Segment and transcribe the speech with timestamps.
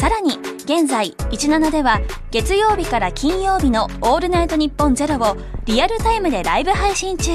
[0.00, 0.30] さらに
[0.64, 7.30] 現在17では月曜日から金曜日の「オールナイトニッポンゼロをリアルタイムでライブ配信中。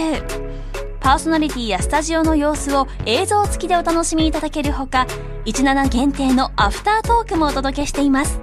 [0.99, 5.05] パーソナリティやスタジオの様子を映像付きでお楽しみいただけるほか
[5.45, 8.41] 17限定のアフタートークもお届けしています。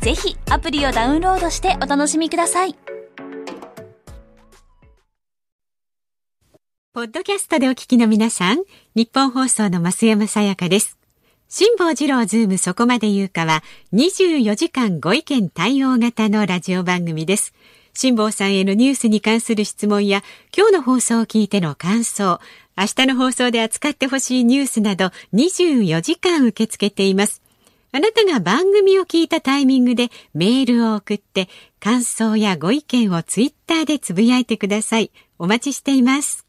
[0.00, 2.74] ぜひアプリをダウンロードしてお楽しみください。
[6.94, 8.62] ポッドキャストでお聞きの皆さん、
[8.94, 10.97] 日本放送の増山さやかです。
[11.50, 13.62] 辛坊治郎ズームそこまで言うかは
[13.94, 17.54] 24時間ご意見対応型のラジオ番組です。
[17.94, 20.22] 辛坊さんへのニュースに関する質問や
[20.54, 22.38] 今日の放送を聞いての感想、
[22.76, 27.40] 明日の放送で扱ってほしいニュースなど24時間受け付けています。
[27.92, 31.48] あなたが番組を聞いたタイミングでメールを送って
[31.80, 35.10] 感想やご意見をツイッターでつぶやいてください。
[35.38, 36.47] お待ちしています。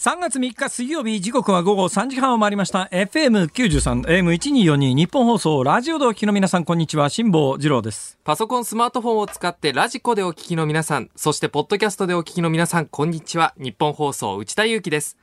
[0.00, 13.52] 3月3日水曜日時刻は午後3時半を回りました FM93 AM1242 ニッポン放送ラジオでお聞きの皆さんこんにちは辛坊治郎ですパソコン、スマートフォンを使ってラジコでお聞きの皆さん、そしてポッドキャストでお聞きの皆さん、こんにちは。
[13.58, 15.18] ニッポン放送、内田雄基です。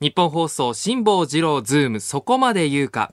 [0.00, 3.12] ニッポン放送、辛坊治郎ズーム、そこまで言うか。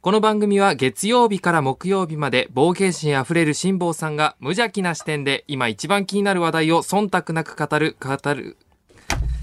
[0.00, 8.56] この番組は月曜日から木曜日まで冒険心あふれる辛坊さんが無邪気な視点で今一番気になる話題を忖度なく語る、語る、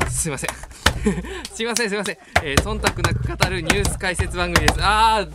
[0.08, 0.73] すいません。
[1.54, 2.18] すいません、すいません。
[2.44, 4.80] えー忖度なく語るニュース解説番組です。
[4.82, 5.28] あ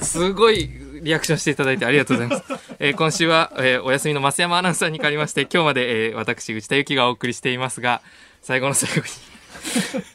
[0.00, 0.70] ー、すごい
[1.02, 2.74] リアクションしていただいてありがとうございます。
[2.78, 8.02] えー今週は、えーお休みの増山アナウンサーに借りまして、今日まで、えー私、内田有紀がお送りしていますが、
[8.42, 9.02] 最後の最後に、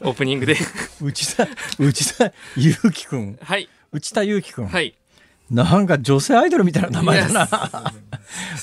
[0.08, 0.56] オープニングで、
[1.02, 1.48] 内田
[1.78, 4.94] 内田祐樹くんはい、内田祐樹くん、はい。
[5.50, 7.48] なんか女性アイドルみたいな名前だな。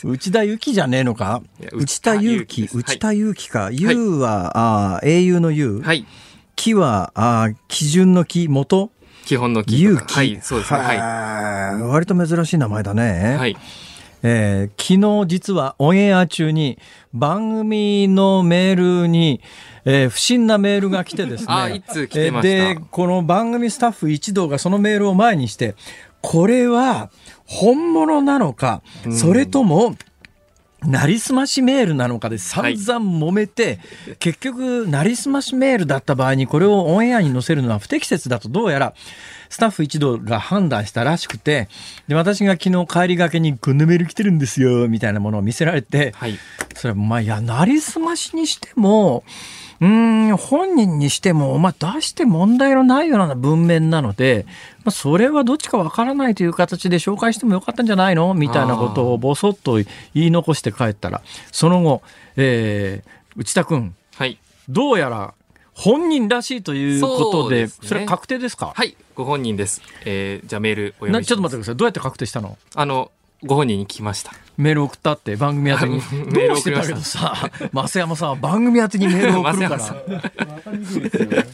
[0.04, 1.42] 内田祐樹じゃねえのか？
[1.74, 3.70] 内田祐樹内田内田祐樹か。
[3.72, 6.06] 祐は、あー英雄の雄はい。
[6.56, 8.90] 木はあー基準の木元？
[9.26, 10.80] 基本のキー勇気とかはい、そうですね。
[10.80, 13.38] ははい割と珍しい名前だね、い。
[13.38, 13.58] はい。
[14.24, 16.80] えー昨日実はオンエア中に
[17.14, 19.42] 番組のメールに、
[19.84, 21.48] えー不審なメールが来てですね。
[21.54, 22.48] あ一通来てました？
[22.48, 25.76] えーで、この番組スタッフ一同がそのメールを前にして、
[26.28, 27.10] これは
[27.46, 28.82] 本物なのか、
[29.18, 29.96] それとも、
[30.86, 33.80] なりすましメールなのかで散々揉めて、
[34.20, 38.94] 結局、なりすましメールだった場合にこれをオンエアに載せるのは不適切だとどうやら
[39.50, 41.70] スタッフ一同が判断したらしくて、
[42.08, 46.38] で、私が昨日帰りがけにこんなメール来てるんですよ、みたいなものを見せられて、はい。
[46.76, 49.24] それはまあ、いや、なりすましにしても、
[49.80, 49.88] うー
[50.34, 54.46] ん、本人にしても、まあ、出して問題のないような文面なので、
[54.84, 61.22] まあ、それはどっちかわからないという形で紹介してもよかったんじゃないのみたいなことをぼそっと言い残して帰ったら、
[61.52, 62.02] その後、
[62.38, 64.40] えー、内田君、はい。
[64.68, 65.34] どうやら
[65.78, 68.98] 本人らしいということで、そねれは確定ですか、はい。
[69.14, 69.84] ご本人です。
[70.06, 71.76] えー、じゃあメールお読みしますなちょっと待ってください。
[71.78, 72.58] どうやって確定したの？
[72.74, 73.12] あの、
[73.44, 74.34] ご本人に聞きました。
[74.58, 75.96] メール送ったって番組宛てに。
[75.96, 79.96] メールしてただけどさ、増山さんは番組宛てにメールを送るか増山さ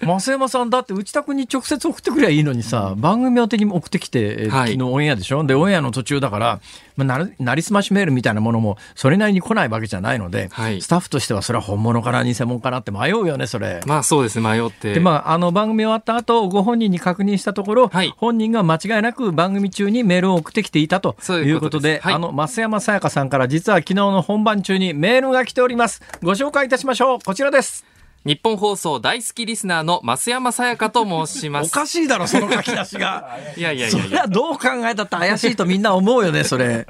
[0.01, 0.19] ら。
[0.19, 5.43] 増山さんだって内田君に直接送ってくればいいのにさ、番組宛てに送ってきて、えーはい昨日オンエアでしょ？
[5.43, 6.61] で、オンエアの途中だから、
[6.95, 13.81] まあ、なるなりすましメールみたいなものもそれなりに来ないわけじゃないので、はいスタッフとしてはそれは本物かな偽物かなって迷うよね、それ。
[13.85, 14.93] まあそうですね、迷って。
[14.93, 26.01] でまあ、あの番組終わった後ご本人に確認したところ、はい本人が間違いなく番組中にメールを送ってきていたといううこととであの増山さやかさんから実は昨日の本番中にメールが来ております。
[26.21, 27.19] ご紹介いたしましょう。
[27.19, 27.85] こちらです。
[28.25, 31.67] 日本放送大好きリスナーの増山さやかと申します。
[31.67, 33.37] おかしいだろその書き出しが。
[33.57, 34.15] いやいやいそやいや。
[34.15, 36.87] れはどう考えたって怪しいとみんな思うよねそれ。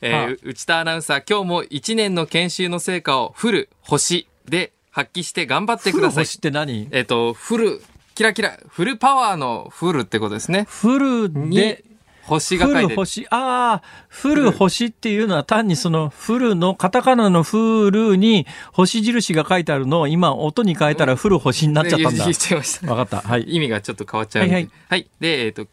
[0.00, 6.24] えー内田アナウンサー、今日も1年の研修の成果をフル、星で発揮して頑張ってください。
[6.24, 6.88] 星って何？
[6.92, 7.82] えっ、と、フル、
[8.14, 10.66] キラキラ、フルパワーのフルってことですね。
[10.68, 11.91] フルにで、フ
[12.22, 12.88] 星が書いてる。
[12.90, 22.24] ル星、ああ、フル星っていうのは単にそのフルのカタカナのフルに星印が書いてあるのを今音に変えたらフル星になっちゃったんだ。
[22.24, 22.94] 言っちゃいました。
[22.94, 23.28] わかった。
[23.28, 23.42] はい。
[23.42, 24.54] 意味がちょっと変わっちゃうんで。
[24.54, 25.66] ははいい、はいで、えっ、と、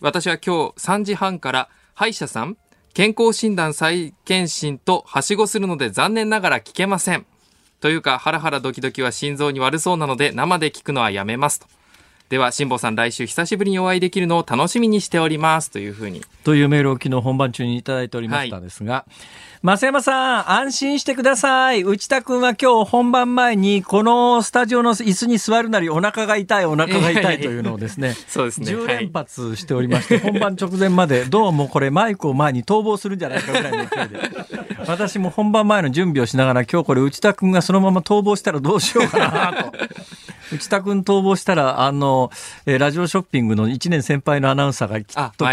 [0.00, 2.56] 私は今日3時半から歯医者さん、
[2.94, 7.26] 健康診断再検診とはしごするので残念ながら聞けません。
[7.80, 11.66] というか、ハラハラドキドキは心臓に悪そうなので生で聞くのはやめますと。
[12.32, 19.04] では辛坊さん来週久しぶりにお会いできるのを楽しみにしておりますというふうにというメールを昨日本番中にいただいておりましたですが、
[19.62, 21.82] 増山さん、安心してください。
[21.82, 34.18] 内田君は今日本番前にこのスタジオの椅子に座るなりお腹が痛い、お腹が痛いというのをですね、 そうですね10連発しておりまして、本番直前まで どうもこれマイクを前に逃亡するんじゃないかぐらいの勢いで。
[34.88, 39.72] 私も本番前の準備をしながら今日これ内田君がそのまま逃亡したらどうしようかなと。
[40.52, 42.30] 内田君逃亡したら、あの、
[42.66, 45.44] えーラジオショッピングの1年先輩のアナウンサーがきっと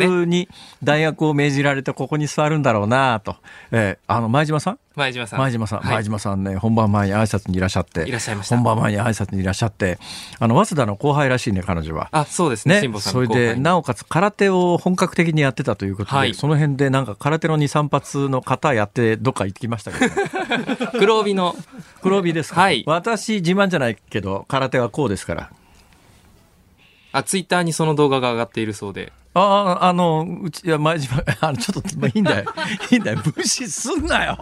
[0.00, 0.48] 急に
[0.82, 3.36] 大学を命じられてここに座るんだろうなと。
[3.70, 8.06] えーあの、前島さん前島さん前島さん、はい前島さんね、本番前に挨拶にいらっしゃって。
[8.06, 9.98] いらっしゃいました本番前に挨拶にいらっしゃって。
[10.38, 12.08] あの、早稲田の後輩らしいね、彼女は。
[12.12, 20.14] あそうですねねそれで、なおかつ空手を本格的にやってたということで、はいその辺でなんか空手の2、3発の型やってどっか行ってきましたけど、
[20.98, 21.56] 黒帯の
[22.02, 25.50] 黒帯ですか、はい私自慢じゃないけど、空手はこうですから。
[27.12, 32.52] あツイッターにその動画が上がっているそうでああ、あの、うち、いや、前島、あの、ちょっと、まあ、いいんだよ。
[32.90, 33.22] いいんだよ。
[33.36, 34.38] 無視すんなよ。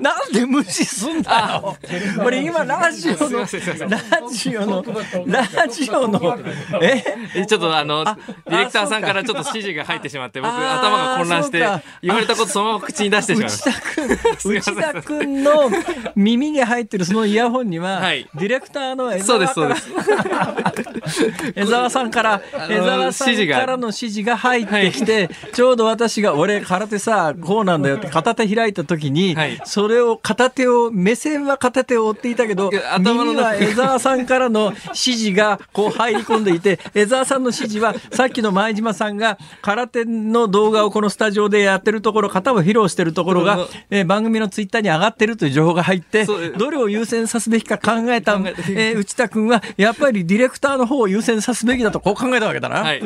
[0.00, 1.76] なんで無視すんだよ。
[2.24, 4.84] 俺今、ラジオの、ラジオの、
[5.26, 6.38] ラジオの、
[6.80, 7.04] え
[7.34, 11.58] えちょっとあのあディレクターさんあからちょっと指示が入ってしまって僕頭が混乱して
[12.02, 15.70] 言われたことそのまま口に出してしまいました内田君、んの
[16.14, 29.60] 耳に入ってるそのイヤホンには、はいディレクターの江そうで沢すからそうです江沢さんから、江沢さん指示がからの指示が入ってきて、ちょうど私が、俺、空手さ、こうなんだよって片手開いた時に、はい。
[29.64, 52.80] それを片手を、目線は片手を追っていたけど頭のは江沢さんからの指示がこう入り込んでいて、江沢さんの指示は、さっきの前島さんが空手の動画をこのスタジオでやってるところ、型を披露してるところがうん、えー番組のツイッターに上がってるという情報が入って、どれを優先さすべきか考えた、考え内田君は、やっぱりディレクターの方を優先さすべきだとこう考えたわけだな。
[52.80, 53.02] はい。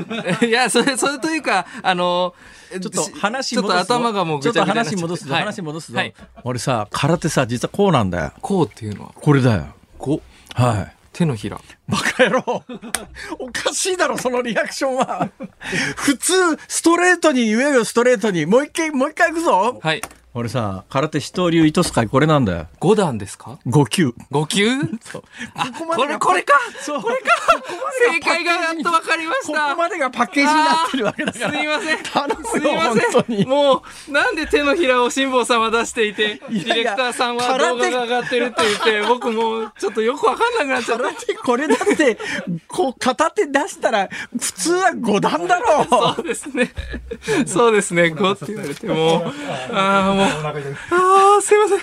[0.47, 2.35] いや、それ、それというか、あの、
[2.73, 6.15] ちちょっと話ちょっと頭がもうちょっと話戻すぞ、はい話戻すぞ、はい。
[6.43, 8.33] 俺さ、空手さ、実はこうなんだよ。
[8.41, 9.67] こうっていうのは、これだよ。
[9.99, 10.21] こ
[10.59, 10.97] う、はい。
[11.13, 11.61] 手のひら。
[11.89, 12.65] バカ野郎
[13.39, 15.31] おかしいだろ、そのリアクションは。
[15.97, 16.33] 普通、
[16.69, 18.47] ストレートに言えよ、ストレートに。
[18.47, 19.81] もう一回、もう一回行くぞ。
[19.83, 20.03] はい。
[20.37, 22.67] 俺さ、空手一流糸使いこれなんだよ。
[22.81, 24.15] 5段ですか？5級。
[24.33, 24.69] 5級？
[25.55, 26.59] あ、これ、これか？
[26.81, 27.03] そう。
[27.03, 27.31] これか？
[28.13, 31.51] 正解がやっと分かりましこたこまでがパッケージになってるわけだから。
[31.53, 31.99] すいません。
[32.03, 33.49] 頼むよすいま本当にせん。
[33.49, 41.05] もう、なんで手のひらを辛坊さんは出していて、ディレクターさんは動画が上がってるって言って、僕もうちょっとよくわかんなくなっちゃった。
[41.05, 42.19] 空手これだって、
[42.67, 46.73] こう、片手出したら、普通は5段だろそうですね。
[47.47, 48.07] そうですね。
[48.07, 49.33] 5って言われても、
[49.73, 50.24] ああ、もう、
[50.91, 51.79] ああ、すいません。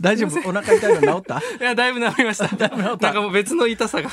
[0.00, 0.48] 大丈夫？
[0.48, 1.38] お腹痛いの治った？
[1.60, 2.48] いや、だいぶ治りました。
[2.78, 4.10] なんかもう 別の痛さが。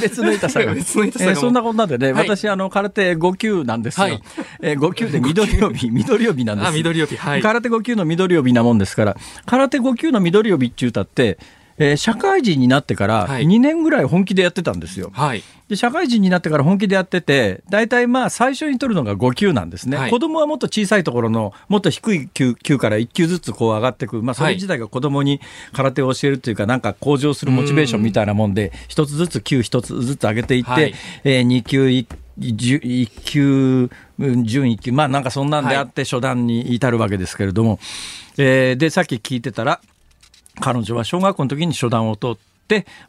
[0.00, 0.74] 別の痛さが。
[0.74, 4.06] 別の痛さがえーそんなことなんでね、はい私、あの、空手5級なんですよ。
[4.06, 4.22] はい
[4.62, 6.68] えー5級で緑帯、緑帯なんです。
[6.68, 7.16] あ、緑帯。
[7.16, 7.42] はい。
[7.42, 9.16] 空手5級の緑帯なもんですから、
[9.46, 11.38] 空手5級の緑帯って言うたって、
[11.78, 15.10] えー社会人になってからはい2年ぐらい本気でやってたんですよ。
[15.12, 15.42] はい。
[15.68, 19.96] で社会人になってから本気でやってて、大体まあ最初に取るのが5級なんですね。
[19.96, 24.22] はい子供はもっと小さいところの、もっと低い級級から1級ずつこう上がっていく。
[24.22, 25.40] まあそれ自体が子供に
[25.72, 30.94] 空手を教えるというか、なんか向上するモチベーションみたいなもんで、一つずつ級一つずつ上げていって、はい
[31.24, 32.06] えー、2級1
[32.38, 37.78] 1級、うん準1級、まあなんかそんなんであって初段に至るわけですけれども、
[38.36, 39.80] えーで、さっき聞いてたら、
[40.60, 42.53] 彼女は小学校の時に初段を取って、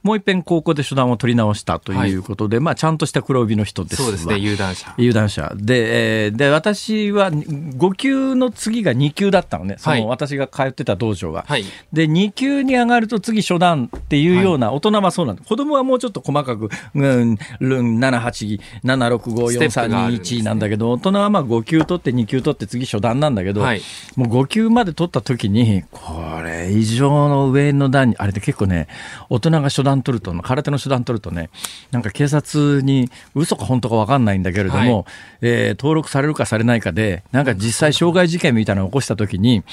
[0.04, 4.08] もう一遍高校で初段を取り直したということで、まあちゃんとした黒帯の人ですわ。
[4.08, 4.94] そうですね、有段者。
[4.98, 5.54] 有段者。
[5.56, 10.02] で、えーで私は5級の次が2級だったのね、そはい。
[10.02, 11.46] の私が通ってた道場は。
[11.48, 11.66] はい。
[11.94, 15.42] で2級に上がると次初段っていうような、大人はそうなんだ。
[15.44, 23.82] 子供はもうちょっと細かく、うん、787654321なんだけど大人はまあ5級取って2級取って次初段なんだけど、はい。
[24.16, 28.88] もう5級まで取った時にこれ以上の上の段にあれで結構ね
[29.30, 31.50] 大人が初段取ると空手の初段取るとね
[31.92, 35.06] なんか警察に嘘か本当か分かんないんだけれども、はい。
[35.42, 39.64] えー登録されるかされないかでなんか実際傷害事件みたいなのを起こした時に、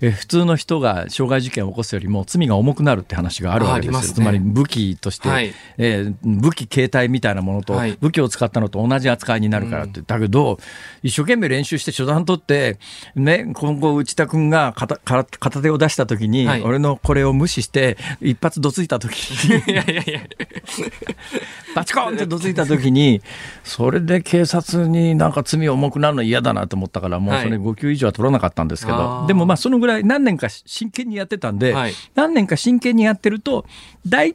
[0.00, 4.14] えー普通の人が傷害事件を起こすよりも罪が重くなるって話があるわけですね。
[4.14, 5.52] つまり武器として、はい。
[5.78, 7.96] えー武器携帯みたいなものと、はい。
[8.00, 10.58] 武器を使ったのと同じ扱いになるからって、だけど
[11.02, 12.78] 一生懸命練習して初段取って、
[13.14, 16.62] ね、今後内田君が片片片手を出した時に、はい。
[16.62, 19.21] 俺のこれを無視して一発どついた時に
[19.66, 20.20] いやいやいや。
[21.74, 23.22] バチコンってどついた時に
[23.64, 29.26] それで警察になんか罪重くなるの嫌だなと思ったからもうそれはい5級以上は取らなかったんですけど、あー。
[29.26, 31.94] でもまあそのぐらい何年か真剣にやってたんで、はい。
[32.14, 33.64] 何年か真剣にやってると
[34.04, 34.34] 大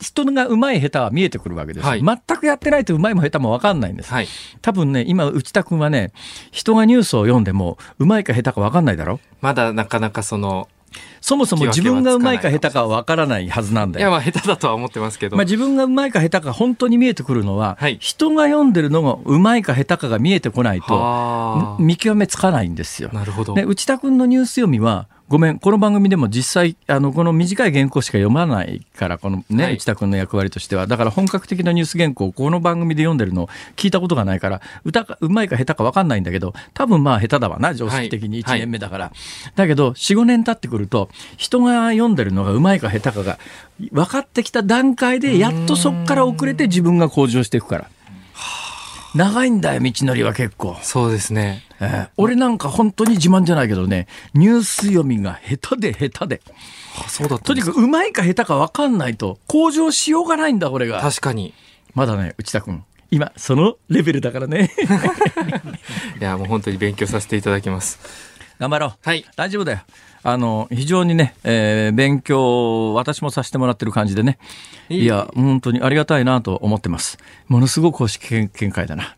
[0.00, 1.84] 人がうまい下手は見えてくるわけです。
[1.84, 2.02] よ、はい。
[2.02, 4.28] 全くやってないとうまいも下手も分かんないんです、はい。
[4.60, 6.12] 多分ね今内田君はね
[6.50, 9.20] 人がニュースを読んでもうまいか下手か分かんないだろ？
[9.40, 10.68] まだなかなかその、
[11.20, 15.36] そもそも自見分がうまいか下手かは分からないはずなんだよいや、まあ下手だとは思ってますけど。
[15.36, 23.10] まあ、自分がうまいか下手か本当に見えてくるのは、はい人が読んでるのがうまいか下手かが見えてこないとはあ見極めつかないんですよ。
[23.12, 23.54] なるほど。
[23.54, 29.74] ね、内田君のニュース読みはごめんこの番組でも実際あのこの短い原稿しか読まないからこの、ねはい。
[29.74, 39.12] 内田君の役割としてはだから本格的なニュース原稿をこの番組で読んでるのを聞いたことがないから歌かうまいか下手か分かんないんだけど多分まあ下手だわな常識的に1年目だから、
[39.56, 43.38] だけど45年経ってくると人が読んでるのがうまいか下手かが
[43.92, 47.90] 分かってきた段階でやっとそこから遅れて自分が向上していくから
[49.14, 50.76] 長いんだよ道のりは結構。
[50.82, 51.62] そうですね。
[51.80, 56.42] ええ俺なんか本当に自慢じゃないけどね、ニュース読みが下手で下手で。
[56.98, 61.00] あそうだとにかくうまいか下手か分かんないと向上しようがないんだ、これが。
[61.00, 61.54] 確かに。
[61.94, 62.84] まだね、内田君。
[63.10, 64.70] 今、そのレベルだからね。
[66.20, 68.00] いや、もう本当に勉強させていただきます。
[68.58, 68.92] 頑張ろう。
[69.00, 69.24] はい。
[69.36, 69.78] 大丈夫だよ。
[70.26, 74.38] あの、非常にね、えー勉強を私もさせてもらってる感じでね。
[74.88, 77.18] いいいや、本当にありがたいなと思ってます。
[77.46, 79.16] ものすごく公式見見解だな。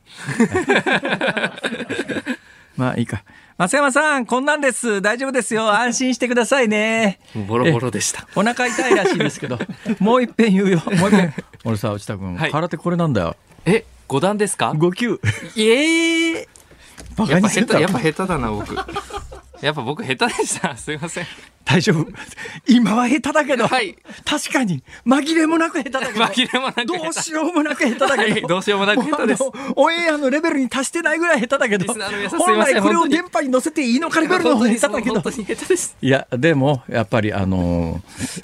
[2.77, 3.23] まあいいか。
[3.57, 5.01] 松山さん、こんなんです。
[5.01, 5.73] 大丈夫ですよ。
[5.73, 7.21] 安心してくださいね。
[7.49, 8.27] ボロボロでした。
[8.35, 9.59] お腹痛いらしいですけど、
[10.01, 10.83] もう一遍言うよ。
[10.99, 11.35] もう一遍。
[11.65, 13.37] 俺さ、内田君、はい空手これなんだよ。
[13.65, 15.21] え、五段ですか？5級。
[15.57, 16.49] ええ
[17.17, 18.75] バやっぱ下手、カにするかやっぱ下手だな、僕。
[19.61, 20.77] やっぱ僕下手でした。
[20.77, 21.27] すいません。
[21.67, 22.07] 大丈夫。
[22.69, 23.97] 今は下手だけど、はい。
[24.25, 28.43] 確かに、紛れもなく下手だけど、紛れもなくどうしようもなく下手だけど、はい。
[28.43, 29.43] どうしようもなく下手です。
[29.75, 31.93] オンエアのレベルに達してないぐらい下手だけど、
[32.39, 35.23] 本来これを電波に乗せていいのかレベルの下手だけど。
[36.01, 38.01] いや、でも、やっぱり、あの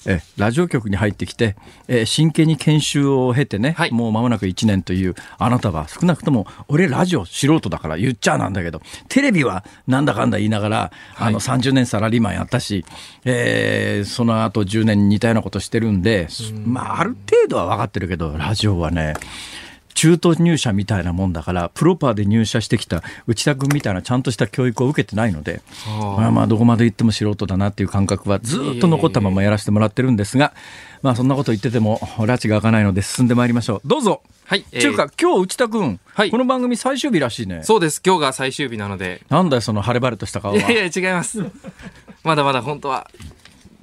[0.07, 1.54] ーえ、ラジオ局に入ってきて、
[1.87, 3.92] え、真剣に研修を経てね、はい。
[3.92, 12.85] もう間もなく1年という、あなたは少なくとも、俺ラジオ素人だから言っちゃなんだけど、テレビはなんだかんだ言いながら、あの、30年サラリーマンやったし、
[13.25, 16.28] えーその後10年似たようなことしてるんで、
[16.64, 19.14] まあ、ある程度は分かってるけど、ラジオはね、
[19.94, 30.54] 中途入社みたいなもんだから、プロパーで入社してきた内田君みたいなちゃんとした教育を受けてないので、まあまあどこまで行っても素人だなっていう感覚はずっと残ったままやらせてもらってるんですが、
[31.02, 33.88] まあそんなこと言ってても、拉致が開かないので進んでまいりましょう。
[33.88, 34.22] どうぞ。
[34.44, 34.64] はい。
[34.72, 37.62] えー中華、今日内田君、はいこの番組最終日らしいね。
[37.62, 38.02] そうです。
[38.04, 39.22] 今日が最終日なので。
[39.28, 40.58] なんだよ、その晴れ晴れとした顔は。
[40.58, 41.44] いやいや、違います。
[42.25, 43.11] まだまだ本当は、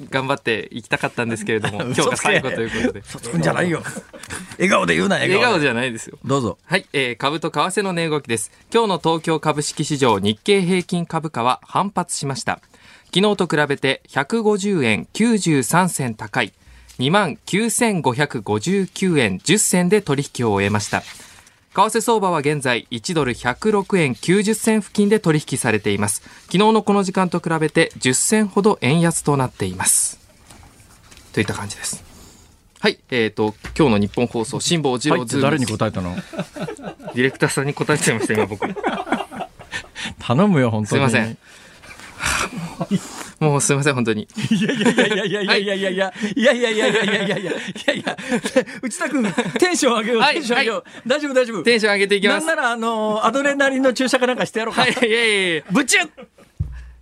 [0.10, 3.00] 頑張っていきたかったんですけれども、 今日が最後ということで。
[3.02, 3.84] 嘘つくんじゃないよ。
[4.54, 5.46] 笑顔で言うな、笑顔で。
[5.46, 6.18] 笑顔じゃないですよ。
[6.24, 6.58] どうぞ。
[6.66, 8.52] はい、えー、株と為替の値動きです。
[8.74, 12.60] 今日の東京株式市場日経平均株価は反発しました。
[13.14, 16.54] 昨日と比べて150円93銭高い
[17.00, 21.02] 29,559円10銭で取引を終えました。
[21.72, 26.22] 為替相場は現在1ドル106円90銭付近で取引されています。
[26.46, 30.20] 昨日のこの時間と比べて10銭ほど円安となっています。
[31.32, 32.04] といった感じです。
[32.80, 36.16] はい、えっ、と、今日のニッポン放送、辛坊治はい郎ズームって誰に答えたの？
[37.14, 38.66] ディレクターさんに答えちゃいました、今僕。
[40.20, 41.10] 頼むよ、本当に。
[41.10, 41.38] すいません。
[43.40, 44.28] もうすいません、本当に。
[44.50, 46.14] いやいやいやいやいやいやいやいやいやいやいや。
[46.36, 47.36] いやいやいやいやいや。
[47.94, 48.18] いや
[48.82, 50.84] 内田君テンション上げようはいテンション上げよう。
[51.08, 51.64] 大丈夫大丈夫。
[51.64, 52.48] テンション上げていきます。
[52.48, 54.82] なんならあのアドレナリンの注射かなんかしてやろうか。
[54.82, 56.10] はい、いやいやいやブチュッ。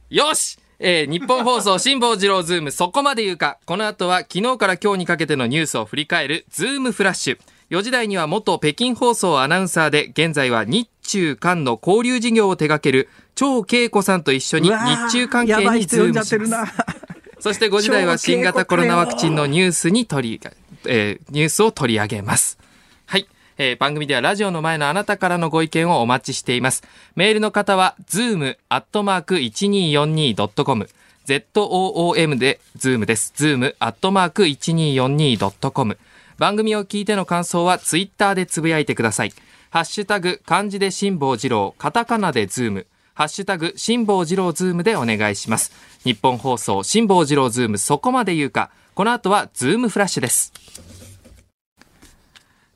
[0.09, 0.57] よし。
[0.79, 3.57] えー、ニッポン放送、辛坊治郎ズーム、そこまで言うか。
[3.65, 7.39] この後は、昨日から今日にかけてのニュースを振り返る、ズームフラッシュ。
[7.71, 14.75] 4時台には元北京放送アナウンサーで、現在は日中韓の交流事業を手掛ける、張恵子さんと一緒に日
[15.11, 16.37] 中関係にズームしてます。
[16.37, 16.65] っるな
[17.39, 20.41] そして5時台は新型コロナワクチンのニュースに取り、
[20.87, 22.57] えーニュースを取り上げます。
[23.05, 23.27] はい。
[23.57, 26.81] えー番組ではラジオの前のあなたからのご意見をお待ちしています。
[27.15, 30.89] メールの方は、zoom.1242.com、
[31.27, 33.33] zoom で、zoom です。
[33.37, 35.97] zoom.1242.com。
[36.39, 39.33] 番組を聞いての感想は、ツイッターでつぶやいてください。
[39.69, 42.87] ハッシュタグ、漢字で辛坊治郎、カタカナでズーム。
[43.17, 45.71] ハッシュタグ、辛坊治郎ズームでお願いします。
[46.03, 48.69] ニッポン放送、辛坊治郎ズーム、そこまで言うか。
[48.93, 50.53] この後は、ズームフラッシュです。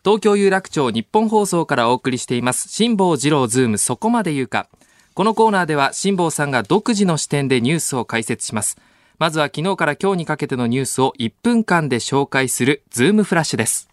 [0.03, 4.67] 東京有楽町ニッポン放送からお送りしています、辛坊治郎ズーム、そこまで言うか。
[5.13, 8.79] このコーナーでは、辛坊さんが独自の視点でニュースを解説します。
[9.19, 13.89] まずは昨日から今日にかけてのニュースを1分間で紹介する、ズームフラッシュです。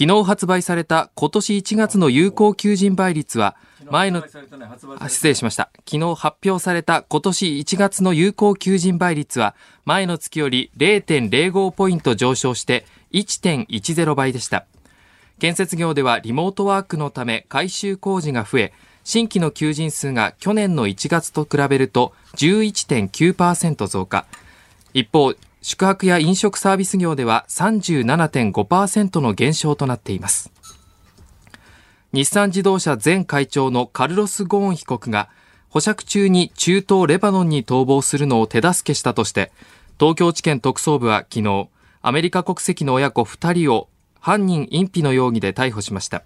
[0.00, 3.54] 昨日発売された今年1月の有効求人倍率は
[3.90, 4.24] 前の、
[4.98, 5.68] あ失礼しました。
[5.86, 9.54] 昨日発表された今年1月の有効求人倍率は
[9.84, 14.64] 前の月より0.05ポイント上昇して1.10倍でした。
[15.38, 18.72] 建設業ではリモートワークのため改修工事が増え、
[19.04, 24.24] 新規の求人数が去年の1月と比べると11.9%増加。
[24.94, 30.50] 一方、宿泊や飲食サービス業では37.5%の減少となっています。
[32.12, 35.28] 日産自動車前会長のカルロス・ゴーン被告が
[35.68, 39.52] 保釈中に中東レバノンに逃亡するのを手助けしたとして、
[39.98, 41.68] 東京地検特捜部は昨日、
[42.02, 43.88] アメリカ国籍の親子2人を
[44.18, 46.24] 犯人隠避の容疑で逮捕しました。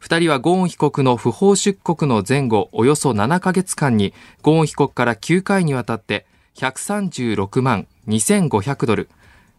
[0.00, 6.26] 2人はゴーン被告の不法出国の前後およそ7ヶ月間にゴーン被告から9回にわたって
[6.56, 9.08] 136万2500ドル、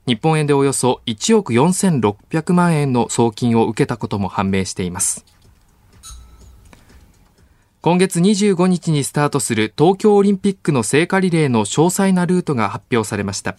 [0.05, 5.25] 日本円でおよそ1億4600万円の送金を受けたことも判明しています。
[7.81, 13.57] 今月25日にスタートする東京オリンピックの聖火リレーの詳細なルートが発表されました。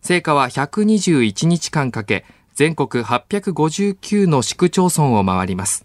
[0.00, 5.84] 聖火は121日間かけ、全国859の市区町村を回ります。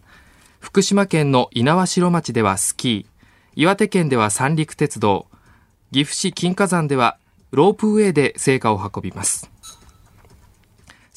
[0.61, 3.05] 福島県の猪苗代町ではスキー、
[3.55, 5.27] 岩手県では三陸鉄道、
[5.91, 7.17] 岐阜市金華山では
[7.51, 9.51] ロープウェイで聖火を運びます。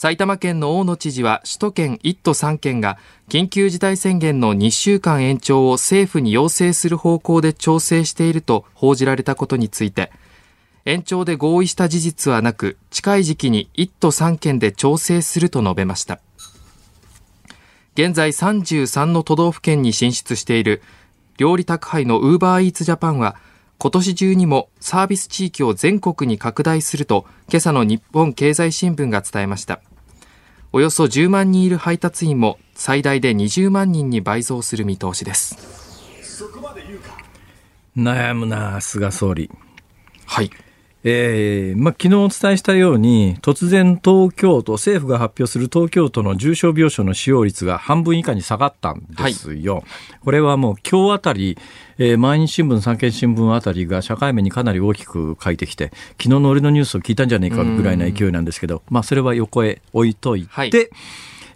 [0.05, 2.99] 埼玉県の大野知事は首都圏1都3県が
[3.29, 10.13] 緊急事態宣言の2週間延長を政府に要請する方向で調整していると報じられたことについて
[10.85, 16.21] 延長で合意した事実はなく近い時期に1都3県で調整すると述べました
[17.95, 20.83] 現在33の都道府県に進出している
[21.39, 23.37] 料理宅配のウーバーイーツジャパンは
[23.79, 29.81] 今年中にもサービス地域を全国に拡大すると今朝の日本経済新聞が伝えました
[30.73, 35.85] およそ10万人いる配達員も最大で20万人に倍増する見通しです
[37.97, 39.51] 悩むな、菅総理。
[40.27, 40.51] はい
[41.07, 49.85] えーまあ、昨日お伝えしたように、突然東京都、政府が発表する東京都の重症病床の使用率が半分以下に下がったんですよ。
[50.25, 51.59] これはもう今日あたり、
[51.99, 60.71] えー毎日新聞、産経新聞あたりが社会面にかなり大きく書いてきて、昨日の俺のニュースを聞いたんじゃないかぐらいな勢いなんですけど、まあ、それは横へ置いといて、はい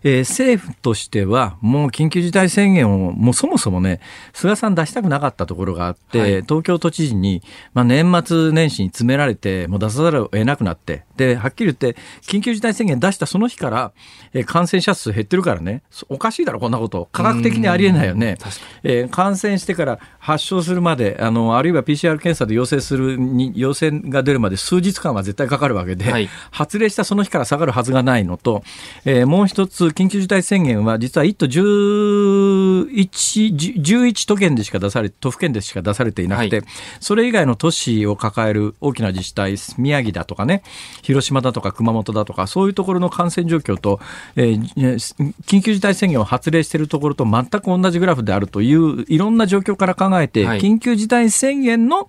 [0.04, 4.00] えー政府としては、もう緊急事態宣言を、もうそもそもね、
[4.32, 7.42] 菅さん出したくなかったところがあって、はい東京都知事に、
[7.74, 13.92] まあ、年末年始に詰められて、もう出さざるを得なくなって、で、はっきり言って、緊急事態宣言出したその日から、
[14.32, 17.08] えー感染者数減ってるからね、そおかしいだろ、こんなこと。
[17.12, 18.36] 科学的にありえないよね。
[18.82, 28.62] えー感染してから発症するまで、あの、あるいは PCR 検査で陽性するに、陽性が出るまで数日間は絶対かかるわけで、はい発令したその日から下がるはずがないのと、
[29.04, 36.66] えーもう一つ、緊急事態宣言は、実は1都11、11都県でしか出され、都府県でしか出されていなくて、は
[37.00, 40.62] それ以外の都市を抱える大きな自治体、宮城だとかね、
[41.02, 44.00] 広島だとか熊本だとか、そういうところの感染状況と、
[44.36, 44.58] えー
[45.46, 50.60] 緊急事態宣言を発令しているところと全く同じグラフであるという、いろんな状況から考えて、はい。
[50.60, 52.06] 緊急事態宣言の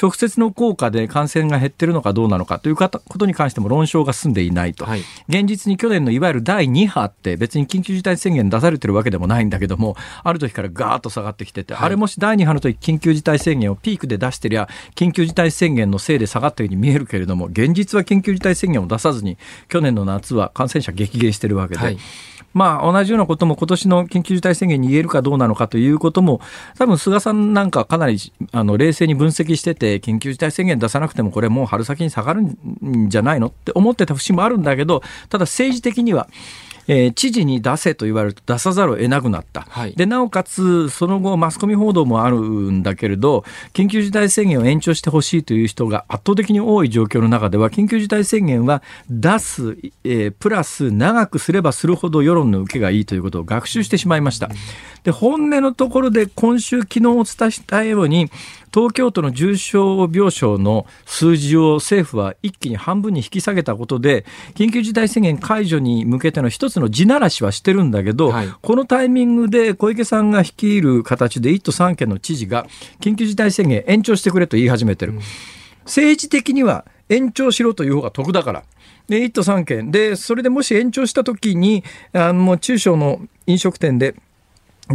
[0.00, 4.84] 直接の効果で感染が減ってるのかどうなのかということに関しても論証が進んでいないと。
[4.84, 5.02] はい。
[5.28, 11.86] 現実に去年のいわゆる第2波って別に緊急事態宣言出されてるわけでもないんだけども、ある時からガーッと下がってきてて、はい。
[11.86, 21.98] あれもし第2波の時緊急事態宣言をピークで出してりゃ、緊急事態宣言のせいで下がったように見えるけれども、現実は緊急事態宣言を出さずに、去年の夏は感染者激減してるわけで、はい。
[22.54, 26.40] まあ同じようなことも今年の緊急事態宣言に言えるかどうなのかということも、
[26.76, 28.18] 多分菅さんなんかかなり
[28.52, 36.28] あの冷静に分析してて、緊急事態宣言出さなくてもこれもう春先に下がるんじゃないのって思ってた節もあるんだけど、ただ政治的には、
[36.88, 39.66] えー知事に出せと言われると出さざるを得なくなった。
[39.68, 54.48] はいで、なおかつ、その後、マスコミ報道もあるんだけれど、緊急事態宣言を延長してほしいという人が圧倒的に多い状況の中では、緊急事態宣言は出す、えープラス長くすればするほど世論の受けがいいということを学習してしまいました。
[55.04, 58.30] で、本音のところで今週、昨日お伝えしたように、
[58.72, 72.66] 東京都の重症病床の数字を政府は一気に半分に引き下げたことで、緊急事態宣言解除に向けての一つの地ならしはしてるんだけど、はいこのタイミングで小池さんが率いる形で1都3県の知事が
[73.00, 75.14] 緊急事態宣言延長してくれと言い始めてる。
[75.84, 78.64] 政治的には延長しろという方が得だから。
[79.08, 79.90] で、1都3県。
[79.90, 84.14] で、それでもし延長したときに、あの、中小の飲食店で、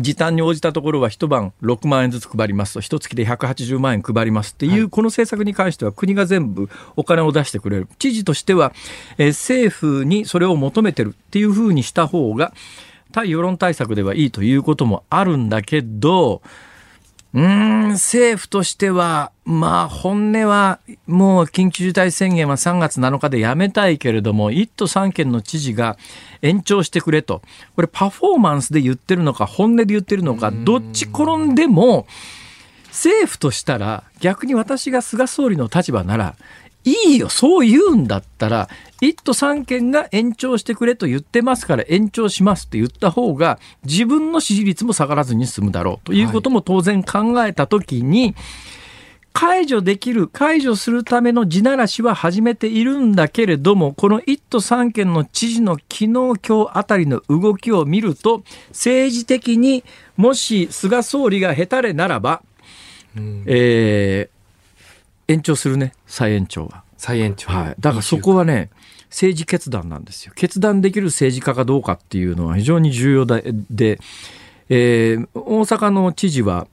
[0.01, 7.87] 時短に応じたところは一晩6万円ずつ配りますと、一月で180万円配りますっていう、はいこの政策に関しては国が全部お金を出してくれる。
[7.99, 8.73] 知事としては、
[9.17, 12.53] えー政府にそれを求めてるっていうふうにした方が、
[13.11, 16.41] 対世論対策ではいいということもあるんだけど、
[17.33, 25.97] うーん、政府としては、まあ本音はもう緊急事態宣言は3月7日でやめたいけれども、1都3県の知事が
[26.41, 27.41] 延長してくれと。
[27.75, 32.07] これパフォーマンスで言ってるのか、本音で言ってるのか、どっち転んでも、
[32.89, 36.35] 政府としたら逆に私が菅総理の立場なら、
[36.87, 38.69] いいよ、そう言うんだったら、
[39.01, 46.05] 1都3県が延長してくれと言ってますから延長しますって言った方が、自分の支持率も下がらずに済むだろう。
[46.05, 48.35] ということも当然考えたときに、
[49.33, 59.83] 解除できる、解除するための地ならしは始めているんだけれども、この1都3県の知事の昨日、今日あたりの動きを見ると、政治的に
[60.15, 62.41] もし菅総理が下手れならば、
[63.45, 64.36] えー
[65.27, 66.83] 延長するね、再延長は。
[66.97, 67.49] 再延長。
[67.49, 67.75] はい。
[67.79, 68.69] だからそこはね、
[69.09, 70.33] 政治決断なんですよ。
[70.35, 73.99] 決断できる政治家かどうかっていうのは非常に重要で、で
[74.69, 76.67] えー大阪の知事は、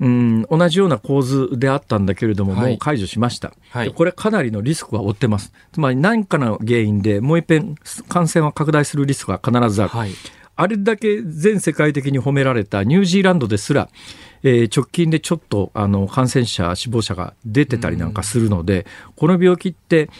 [0.00, 5.52] うん、同じような構図であったんだけれども、はいもう解除しました、はいでこれかなりのリスクは負ってます。
[5.72, 7.76] つまり何かの原因でもう一遍
[8.08, 9.90] 感染は拡大するリスクが必ずある。
[9.90, 10.10] はい。
[10.56, 13.88] あれだけ全世界的に褒められたニュージーランドですら、
[14.44, 20.10] えー直近でちょっとあの感染者、死亡者が出てたりなんかするので、この病気って、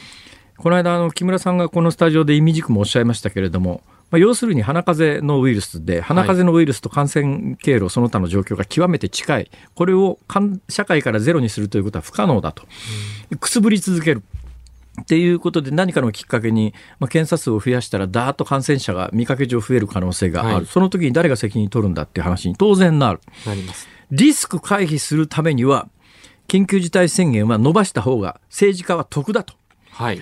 [0.56, 12.64] この間あの木村さんがこのスタジオで意味軸もおっしゃいましたけれども、まあ、要するに鼻風邪のウイルスで、鼻風邪のウイルスと感染経路、その他の状況が極めて近い、これをかん社会からゼロにするということは不可能だと、
[13.40, 14.22] くすぶり続ける。
[15.02, 20.66] っていうことで何かのきっかけに、まあ、検査数を増やしたらダーッと感染者が見かけ上増える可能性がある、はい。
[20.66, 23.20] その時に誰が責任取るんだっていう話に当然なる。
[23.44, 23.88] なります。
[24.10, 25.88] リスク回避するためには
[26.46, 29.54] 緊急事態宣言は伸ばした方が政治家は得だと。
[29.90, 30.20] はい。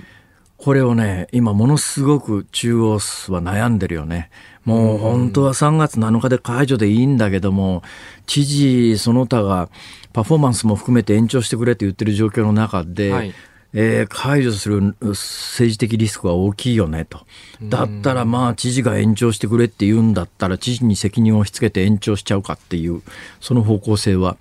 [0.56, 2.98] これをね今ものすごく中央は
[3.42, 4.30] 悩んでるよね。
[4.64, 7.82] もう本当は3月7日で解除でいいんだけども
[8.26, 9.68] 知事その他が
[10.12, 13.34] パフォーマンスも含めて延長してくれって言ってる状況の中で、はい
[13.74, 17.26] えー解除する政治的リスクは大きいよねと。
[17.62, 23.02] だったらまあ知事が延長してくれって言うんだったら知事に責任を押し付けて延長しちゃうかっていう
[23.40, 24.36] その方向性は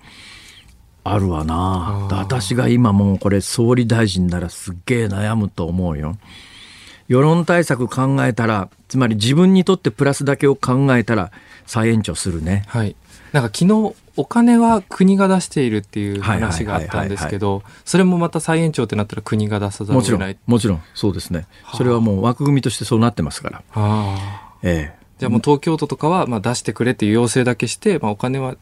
[1.04, 2.08] あるわな。
[2.12, 6.17] 私が今もうこれ総理大臣ならすっげえ悩むと思うよ。
[7.08, 11.32] 世論対策考えたら、つまり自分にとってプラスだけを考えたら
[11.65, 12.63] 再延長するね。
[12.67, 12.96] はい。
[13.34, 20.34] なんか昨日、お金は国が出しているっていう話があったんですけど、それもまた再延長ってなったら国が出さざるをもちろ得ない。
[20.34, 21.48] ん、もちろん、そうですね。
[21.76, 23.63] それはもう枠組みとしてそうなってますから。
[24.63, 28.56] ええじゃあもう東京都とかはまあ出してくれっていう要請だけして、まあお金は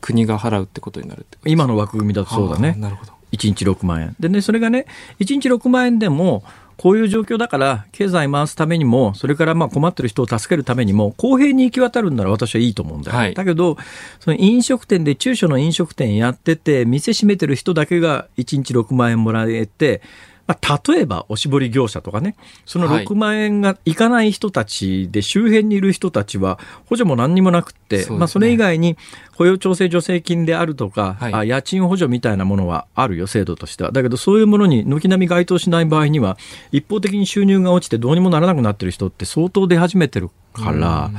[0.00, 2.74] 国が払うってことになるって今の枠組みだとそうだね。
[2.76, 3.12] なるほど。
[3.32, 4.16] 1日6万円。
[4.18, 4.86] でね、それがね、
[5.20, 6.42] 1日6万円でも、
[6.76, 13.16] こういう状況だから、経済回すためにも、それからまあ困ってる人を助けるためにも、公平に行き渡るんなら私はいいと思うんだよ。
[13.16, 13.76] はいだけど、
[14.20, 20.02] その飲食店で中小の飲食店やってて、店閉めてる人だけが1日6万円もらえて、
[20.46, 23.04] まあ、例えば、おしぼり業者とかね、そのはい。
[23.04, 28.18] 6万円がいかない人たちで、周辺にいる人たちは、補助も何にもなくって、そね。
[28.20, 28.96] まあ、それ以外に
[29.36, 31.34] 雇用調整助成金であるとか、はい。
[31.34, 33.90] あ家賃補助みたいなものはあるよ、制度としては。
[33.90, 36.38] だけど、そういうものに軒並み該当しない場合には、
[36.70, 41.10] 一方的に収入が落ちてどうにもならなくなってる人って相当出始めてるから、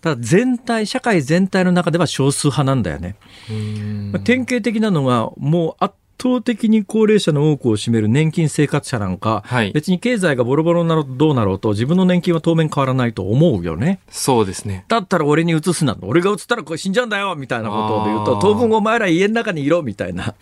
[0.00, 3.14] ただ全体、社会全体の中では少数派なんだよね。
[4.24, 14.00] 典型的なのが、もう圧倒的に高齢者の多くを占める年金生活者なんか、はい別に経済がボロボロになろうとどうなろうと、自分の年金は当面変わらないと思うよね。
[14.08, 14.84] そうですね。
[14.88, 15.96] だったら俺に移すな。
[16.00, 20.34] 俺が移ったらこれ死んじゃうんだよみたいなことで言うと、当分お前ら家の中にいろみたいな。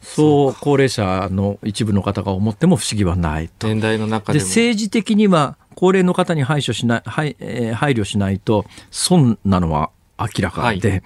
[0.00, 3.66] そう、高齢者の一部の方が思っても不思議はないと。
[3.66, 4.38] 年代の中で。
[4.38, 11.00] 政治的には高齢の方に配慮しない、はいえー配慮しないと損なのは明らかで、は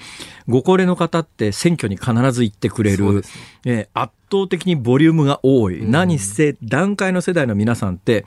[0.48, 5.80] ご高齢の方って選挙に必ず行ってくれる、そうですえー圧倒的にボリュームが多い。
[5.80, 8.24] うん何せ段階の世代の皆さんって、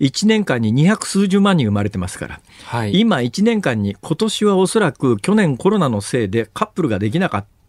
[0.00, 2.40] 1年間に200数十万人生まれてますから。
[2.64, 2.98] はい。
[2.98, 7.59] 今1年間に今年はおそらく去年コロナのせいでカップルができなかった。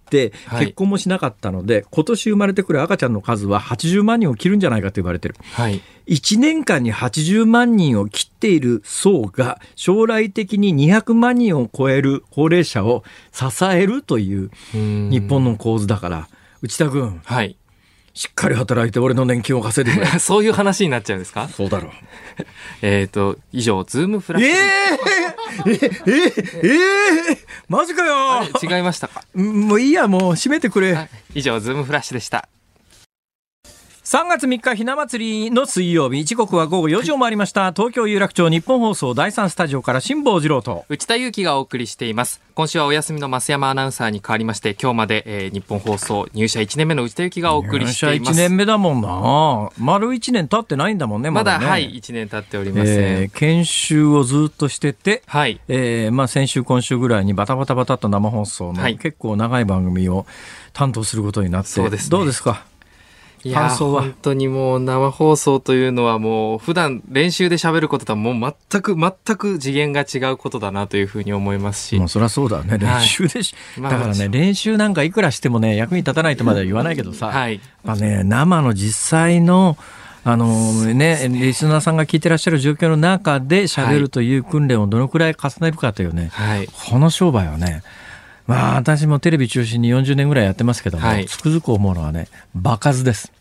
[0.46, 5.36] はい結婚もしなかったので、今年生まれてくる赤ちゃんの数は80万人を切るんじゃないかと言われてる。
[5.54, 5.82] はい。
[6.08, 16.28] 1年間に80万人を切っている層が将来的に200万人を超える高齢者を支えるという日日本の構図だから、
[16.62, 17.56] 内田君、はい。
[18.14, 20.06] しっかり働いて俺の年金を稼いで。
[20.20, 21.48] そういう話になっちゃうんですか？
[21.48, 21.92] そうだろう。
[22.82, 25.72] えっ、と、以上、ズームフラッえシュ。
[25.72, 26.34] えええ
[26.68, 27.38] ええ
[27.70, 29.24] マジかよ違いましたか？
[29.36, 30.94] もういいや、もう閉めてくれ。
[30.94, 32.50] はい以上、ズームフラッシュでした。
[34.12, 36.26] 3月3日ひな祭りの水曜日。
[36.26, 37.72] 時刻は午後4時を回りました。
[37.72, 40.84] 東京有楽町日本放送第3スタジオから辛坊治郎と。
[40.90, 42.42] 内田裕樹がお送りしています。
[42.54, 48.30] 今週はお休みの増山アナウンサーに代わりまして今日まで、えー、日本放送入社1年目の内田裕樹がお送りしています。
[48.32, 49.70] 入社1年目だもんな。
[49.78, 55.62] 丸1年経ってないんだもんねまだ、ね、はい1年経っておりません、えー、研修をずっとしてて、はい。
[55.70, 58.98] えーまあ、先週今週ぐらいにバタバタバタと生放送の、はい。
[58.98, 60.26] 結構長い番組を
[60.74, 62.10] 担当することになってそうですね。
[62.10, 62.70] どうですか？
[63.44, 64.02] 感想は？
[64.04, 71.98] 本当にもう生放送というのはもう普段練習で喋ることとはもう全く全く次元が違うことだなというふうに思いますし。
[71.98, 72.78] もうそりゃそうだね。
[72.78, 77.60] 練習でし、まあだからね練習なんかいくらしてもね役に立たないとまでは言わないけどさ、はい。
[77.84, 79.78] まあね、生の実際の
[80.24, 86.68] あのね、リスナーさんが聞いてらっしゃる状況の中で喋るという訓練をどのくらい重ねるかというね、はい。
[86.68, 87.82] この商売はね、
[88.48, 93.32] まあ私もテレビ中心に40年ぐらいやってますけども、はいつくづく思うのはね、場数です。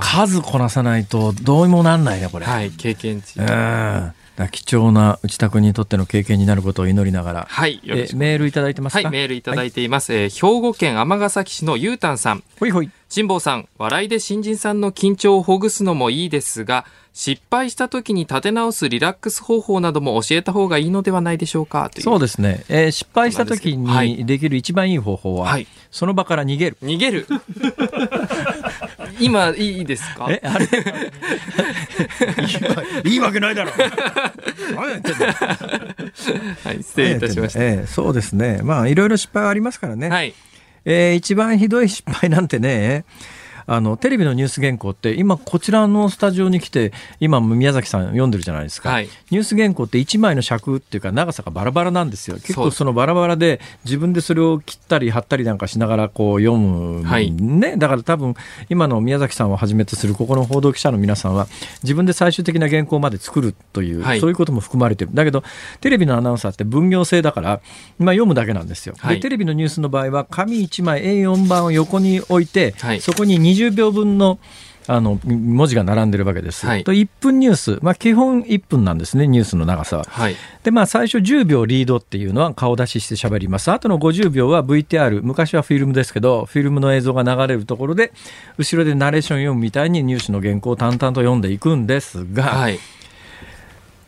[0.00, 2.46] 数こなさないとどうにもなんないね、これ。
[2.46, 4.12] はい経験値うん。
[4.50, 7.46] 貴重な内田君にとっての経験になることを祈りながら。
[7.48, 9.02] はいえメールいただいてますか？
[9.02, 10.12] はい、メールいただいています。
[10.12, 12.42] えー兵庫県尼崎市のゆうたんさん。
[12.58, 12.90] ほいほい。
[13.08, 21.88] 辛坊さん、笑いで新人さんの緊張をほぐすのもいいですが、失敗した時に立て直すリラックス方法なども教えた方がいいのではないでしょうか？
[21.96, 22.00] う。
[22.00, 26.76] そうですね、えー失敗した時はいにできる一番いい方法は、はいその場から逃げる。
[26.82, 27.26] 逃げる
[29.20, 30.26] 今、いいですか？
[30.30, 30.66] え、あれ？
[33.10, 33.70] いいわけないだろ。
[34.74, 37.60] はい、失礼いたしました。
[37.62, 38.60] ええそうですね。
[38.62, 40.08] まあ、いろいろ失敗はありますからね。
[40.08, 40.34] はい。
[40.86, 43.04] えー一番ひどい失敗なんてね、
[43.66, 48.90] あの、テレビのニュース原稿って、今こちらのスタジオに来て、今宮崎さん読んでるじゃないですか。
[48.90, 52.36] はいニュース原稿って1枚の尺っていうか長さがバラバラなんですよ。
[52.36, 57.02] 結構そのバラバラで自分でそれを切ったり貼ったりなんかしながらこう読む。
[57.02, 57.76] はいね。
[57.76, 58.34] だから多分
[58.68, 61.48] 今の宮崎さんをはじめとするここの報道記者の皆さんは
[61.82, 65.10] 自分で最終的な原稿まで作るという、はいそういうことも含まれてる。
[65.12, 65.42] だけど
[65.80, 67.60] テレビのアナウンサーって分業制だから、
[67.98, 68.94] まあ読むだけなんですよ。
[68.98, 74.38] はいで、テレビのニュースの場合は紙1枚 A4 版を横に置いて、はいそこに20秒分の
[74.86, 76.66] あの文字が並んでるわけです。
[76.66, 80.04] はいと1分ニュース、まあ、基本1分なんですね、ニュースの長さは。
[80.08, 80.36] はい。
[80.62, 83.70] で、まあ、最初10秒リードっていうのは顔出しして喋ります。
[83.70, 88.12] あとの50秒は VTR、昔はフィルムですけど、フィルムの映像が流れるところで、
[88.58, 92.78] 後ろでナレーション読むみたいにニュースの原稿を淡々と読んでいくんですが、はい。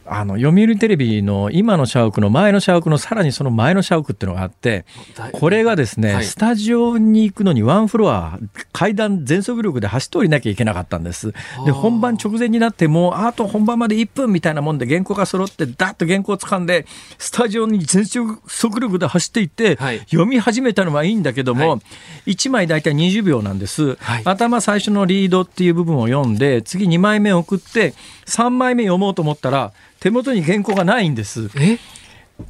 [0.08, 4.84] あの、読売テレビの今の社屋の前の社屋のさらにその前の社屋っていうのがあって、
[5.32, 6.24] これがですね、はい。
[6.24, 8.38] スタジオに行くのにワンフロア、
[8.72, 11.32] 階段全速力で走って降りなきゃいけなかったんです。
[11.64, 16.86] で、本番直前になって、もうあと本番まで1分みたいなもんで原稿が揃って、ダッと原稿を掴んで、
[17.18, 19.98] スタジオに全速力で走っていって、はい。
[20.00, 21.78] 読み始めたのはいいんだけども、は
[22.26, 23.96] 1枚大体20秒なんです。
[23.96, 24.22] はい。
[24.24, 27.94] 頭最初のリードっていう部分を読んで、次2枚目送って、
[28.26, 31.50] 3枚目読もうと思ったら、手元に原稿がないんです。
[31.56, 31.78] え？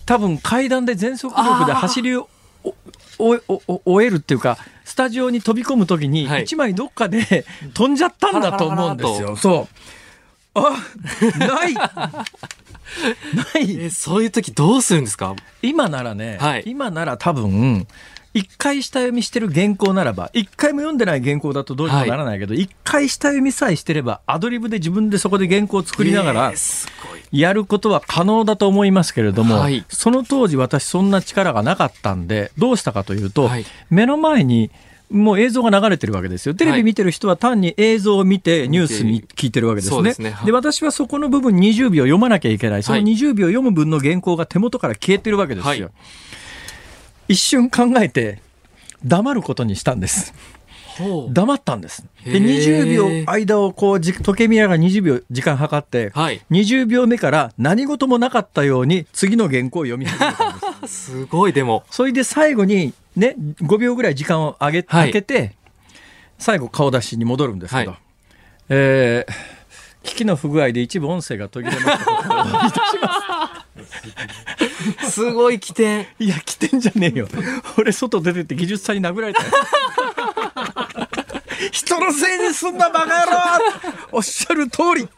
[0.05, 2.29] 多分階段で全速力で走りを
[3.19, 9.37] 終えるっていうかスタジオに飛び込む時にはい一枚どっかで飛んじゃったんだと思うんですよ。
[9.37, 10.77] そうあ
[11.39, 11.85] ないな
[13.59, 17.87] いえ、そういう時どうするんですか今ならね、はい今なら多分
[18.37, 26.53] 一回下読みしてる原稿ならば一回も読んでない原稿だとどうにもならないけど一、回下読みさえしてればアドリブで自分でそこで原稿を作りながら。
[27.33, 34.71] やることは可能だと思いますけれども、はいその当時私そんな力がなかったんで、どうしたかというと、はい目の前に
[35.11, 36.55] もう映像が流れてるわけですよ。
[36.55, 40.03] テレビ見てる人は単に映像を見てニュースに聞いてるわけですね。
[40.03, 42.83] ですねはいで、私はそこの部分20秒読まなきゃいけない。
[42.83, 45.71] そのはい20秒読む分の原稿が手元から消えてるわけですよ。
[45.71, 45.93] はい
[47.29, 48.41] 一瞬考えて
[49.05, 50.35] 黙ることにしたんです。
[51.31, 52.05] 黙ったんです。
[52.25, 56.41] で、へー20秒間をこうじ時計見ながら20秒時間計って、はい。
[56.51, 61.11] 20秒目から何事もなかったように次の原稿を読み始めたんです。
[61.13, 61.85] すごい、でも。
[61.91, 65.55] それで最後にね、5秒ぐらい時間を上げ、はい空けて、
[66.39, 68.01] 最後顔出しに戻るんですけど、はい
[68.71, 69.57] えー
[70.07, 73.09] 機器の不具合で一部音声が途切れましたいたしま
[73.85, 74.56] す
[75.35, 76.07] ごい起点。
[76.19, 77.29] いや、来てんじゃねえよ。
[77.79, 79.49] 俺、外出てって技術さんに殴られたよ。
[81.73, 83.39] 人のせいにすんな、バカ野郎
[84.13, 85.09] おっしゃる通り。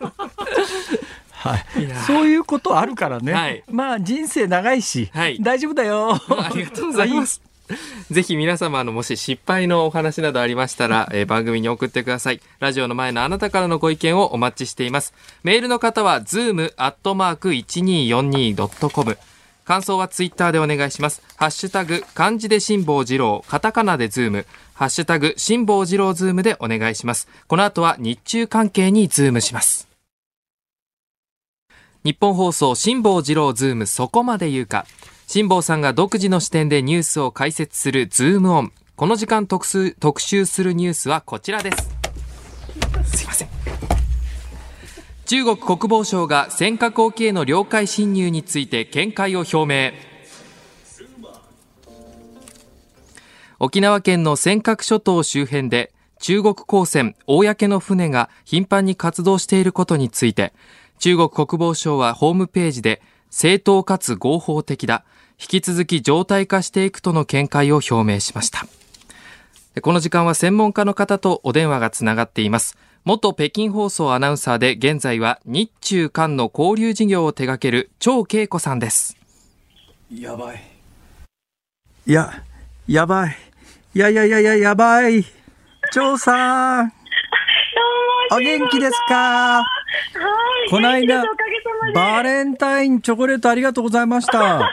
[1.41, 3.33] はいいそういうことあるからね。
[3.33, 6.15] はいまあ、人生長いし、はい大丈夫だよ。
[6.31, 7.41] ありがとうございます。
[8.11, 12.41] ぜひ皆様のもし失敗のお話などありましたら、えー番組に送ってください。
[12.61, 15.13] ラジオの前のあなたからのご意見をお待ちしています。
[15.45, 19.19] メールの方は、zoom.1242.com。
[19.69, 21.23] 感想はツイッターでお願いします。
[21.37, 27.29] ハッシュタグ、漢字で辛坊治郎、カタカナでズーム、ハッシュタグ、辛坊治郎ズームでお願いします。
[27.47, 29.87] この後は日中関係にズームします。
[32.03, 34.87] ニッポン放送辛坊治郎ズームそこまで言うか。
[35.27, 38.73] 辛坊さんが独自の視点でニュースを解説するズームオン。
[38.97, 41.91] この時間特集特集するニュースはこちらです。
[43.15, 43.58] すいません。
[45.29, 49.93] 中国国防省が尖閣沖への領海侵入について見解を表明。
[53.59, 60.55] 沖縄県の尖閣諸島周辺で中国公船、公の船が頻繁に活動していることについて、
[60.99, 65.05] 中国国防省はホームページで正当かつ合法的だ。
[65.39, 68.67] 引き続き常態化していくとの見解を表明しました。
[69.81, 72.77] この時間は専門家の方とお電話がつながっています。
[73.05, 79.17] 元北京放送アナウンサーで現在は日中韓の交流事業を手掛ける張恵子さんです。
[80.13, 80.63] やばい。
[82.07, 82.43] いや、
[82.87, 83.37] やばい。
[83.95, 85.25] いやいやいやいや、やばい。
[85.93, 86.93] 張さん。
[88.31, 89.63] お元気ですか？
[89.63, 89.65] は
[90.67, 90.71] い。
[90.71, 91.25] この間。
[91.95, 94.59] バレンタインチョコレートありがとうございました。
[94.61, 94.71] あ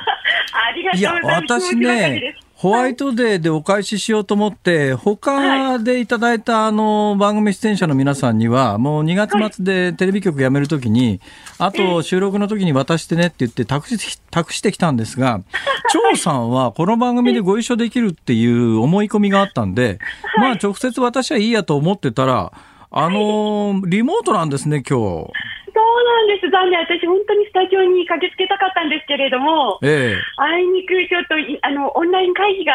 [0.75, 1.69] りがとういや、ございます。
[1.71, 2.35] 私ね、
[2.65, 11.21] ホワイトデーでお返ししようと思って、他でいただいたあの番組出演者の皆さんには、もう2月末でテレビ局辞めるときに、
[11.59, 15.43] あと収録の時に渡してねって言って託し託してきたんですが、
[15.91, 19.99] 張さんはこの番組でご一緒できるっていう思い込みがあったんで、
[20.39, 22.51] まあ直接私はいいやと思ってたら、
[22.89, 25.31] あのリモートなんですね、今日。
[25.95, 26.49] そうなんです。
[26.51, 26.79] 残念。
[26.81, 30.21] 私、本当にスタジオに駆けつけたかったんですけれども、ええ。
[30.37, 32.73] あいにくちょっとい、あの、オンライン会議が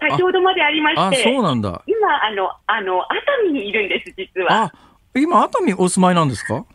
[0.00, 1.80] 先ほどまでありまあ、して、そうなんだ。
[1.86, 4.64] 今、あの、あの、熱海にいるんです、実は。
[4.64, 4.72] あ、
[5.14, 6.54] 今熱海お住まいなんですか？
[6.54, 6.66] はい。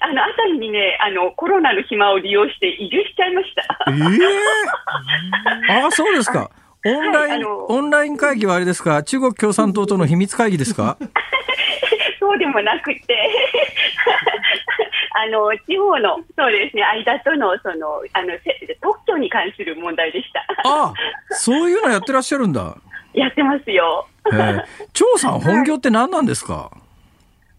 [0.00, 3.62] あの、熱海にね、あの、コロナの暇を利用して移住しちゃいました。
[5.68, 6.50] ええあ、そうですか。
[6.84, 9.02] オンライン、はいオンライン会議はあれですか？
[9.02, 10.96] 中国共産党との秘密会議ですか？
[12.18, 13.00] そうでもなくて、
[15.14, 20.44] あの、地方の、そうですね、間との、その、あの、せ特許に関する問題でした。
[20.64, 20.92] あ、
[21.30, 22.76] そういうのやってらっしゃるんだ。
[23.12, 24.06] やってますよ。
[24.32, 26.70] ええ張さん、本業って何なんですか？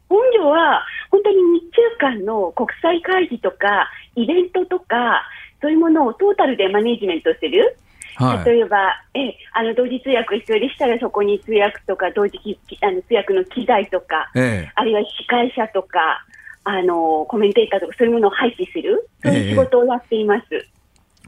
[0.07, 5.23] 本業は、本当に日中間の国際会議とか、イベントとか、
[5.61, 7.75] そういうものをトータルでマネジメントする。
[8.15, 8.45] はい。
[8.45, 8.77] 例えば、
[9.13, 16.25] えあの同時通訳必要でしたら、そこに通訳とか、同時きあの通訳の機材とか、ええあるいは司会者とか、
[16.63, 20.45] あのコメンテーターとか、そういうものを配置する、そういう仕事をやっています。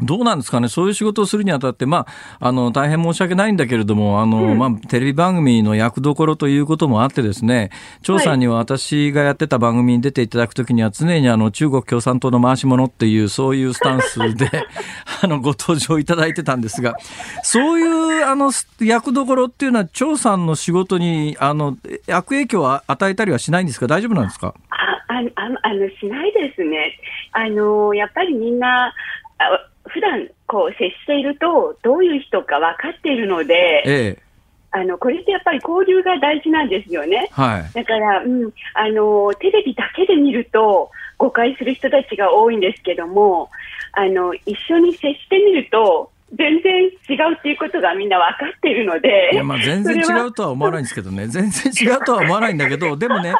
[0.01, 2.07] どうなんですかね、そういう仕事をするにあたって、ま
[2.39, 7.69] あ、あの大変申し訳ないんだけれども、あのまあ、テレビ番組の役どころということもあってですね、
[8.01, 14.49] 張さんには私がやってた番組に出ていただくときには、常にあの中国共産党の回し者っていう、そういうスタンスで
[15.21, 16.95] あのご登場いただいてたんですが、
[17.43, 18.51] そういうあの
[18.81, 21.77] 役どころっていうのは、張さんの仕事にあの
[22.11, 24.55] 悪影響を与えたりはしないんですか、大丈夫なんですか？
[24.69, 26.97] あああのあのしないですね。
[27.33, 28.93] あのやっぱりみんなあ
[29.93, 34.19] 普段こう接しているとどういう人か分かっているので、ええ、
[34.71, 37.29] あのこれってやっぱり交流が大事なんですよね。
[37.31, 37.71] はい。
[37.73, 43.51] だから、うん、あのテレビだけで見ると誤解する人たちが多いんですけども、
[43.91, 51.27] あの一緒に接してみると全然違うっていうことがみんな分かっているので、いや、まあ全然違うとは思わないんですけどね。
[51.27, 53.35] 全然違うとは思わないんだけど、でもね、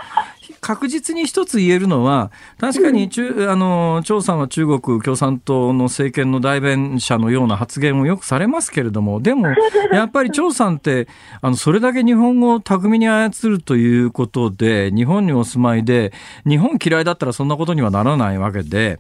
[0.62, 9.48] 確実に一つ言えるのは、確かに中、あの、張さんは中国共産党の政権の代弁者のような発言をよくされますけれども、でも、
[9.92, 11.08] やっぱり張さんって、
[11.42, 16.14] あの、それだけ日本語を巧みに操るということで、日本にお住まいで、
[16.48, 19.00] 日本嫌いだったらそんなことにはならないわけで、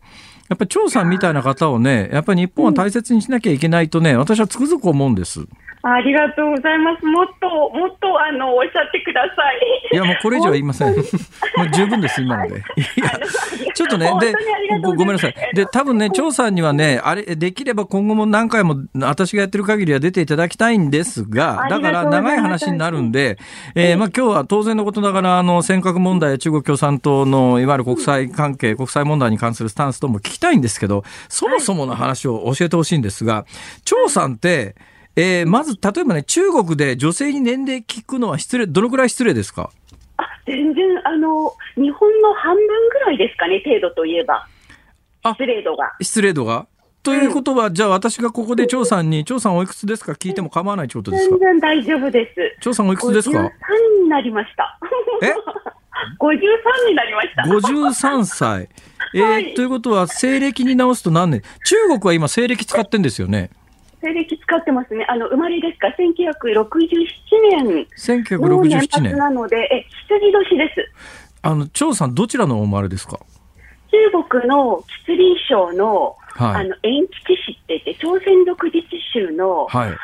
[0.53, 5.47] やっぱり張さんみたいな方をね、やっぱり日本は大切にしなきゃいけないとね、私はつくづく思うんです。
[5.85, 7.05] ありがとうございます。
[7.05, 9.89] もっともっとあのおっしゃってください。
[9.91, 10.95] いや、もうこれ以上は言いません。
[10.95, 11.03] もう
[11.73, 12.55] 十分です、今ので。
[12.95, 13.09] いや、
[13.73, 14.33] ちょっとね、で
[14.81, 15.49] ご、ごめんなさいえっ。
[15.49, 23.37] とで、多分ね、張さんにはね、あれ、できれば今後も何回も私がやってる限りは出ていただきたいんですが、あだから長い話になるんで、
[23.75, 33.45] えーまあ今日は当然のことながら、あの、尖閣問題や中国共産党のいわゆる国際関係、国際問題に関するスタンスとも聞きたいんですけど、そもそもの話を教えてほしいんですが、
[33.83, 34.75] 張さんって、
[35.15, 39.69] えーまず、例えばね、中国で女性に年齢聞くのは失礼、どのくらい失礼ですか？
[40.17, 44.45] あ全然あの日本の半分ぐらいですかね程度といえば
[45.23, 45.93] あ失礼度が。
[46.01, 46.67] 失礼度が？
[47.03, 50.13] ということは、じゃあ私がここで張さんに、張さんおいくつですか？
[50.13, 51.37] 聞いても構わないってことですか？
[51.37, 52.57] 全然大丈夫です。
[52.61, 54.79] 張さんおいくつですか？53になりました。
[55.21, 55.33] え？
[56.19, 57.43] 53になりました。
[57.43, 58.69] 53歳。
[59.15, 61.41] えーはいということは、西暦に直すと何年？
[61.65, 63.51] 中国は今、西暦使ってんですよね。
[64.03, 65.05] 西暦使ってますね。
[65.09, 65.97] あの、生まれですか ?1967
[67.51, 69.17] 年の年1967末年。
[69.17, 70.91] なので、え、羊年です。
[71.41, 73.19] あの、張さん、どちらのお生まれですか？
[73.91, 79.95] 中国の吉林省の、はいあの、延吉市って言って、朝鮮族自治州の、はいあの、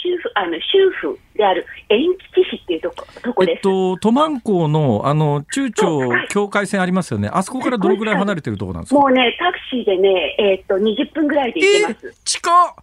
[0.00, 2.02] 州府、あの、州府である延
[2.36, 3.56] 吉市っていうとこ、とこです。
[3.56, 5.98] えっと、トマン港の、あの、中朝
[6.28, 7.28] 境界線ありますよね。
[7.32, 9.00] あそこからどのぐらい離れてるところなんですか？
[9.00, 12.14] もうね、タクシーでね、えっと、20分ぐらいで行けます。
[12.24, 12.74] 近っ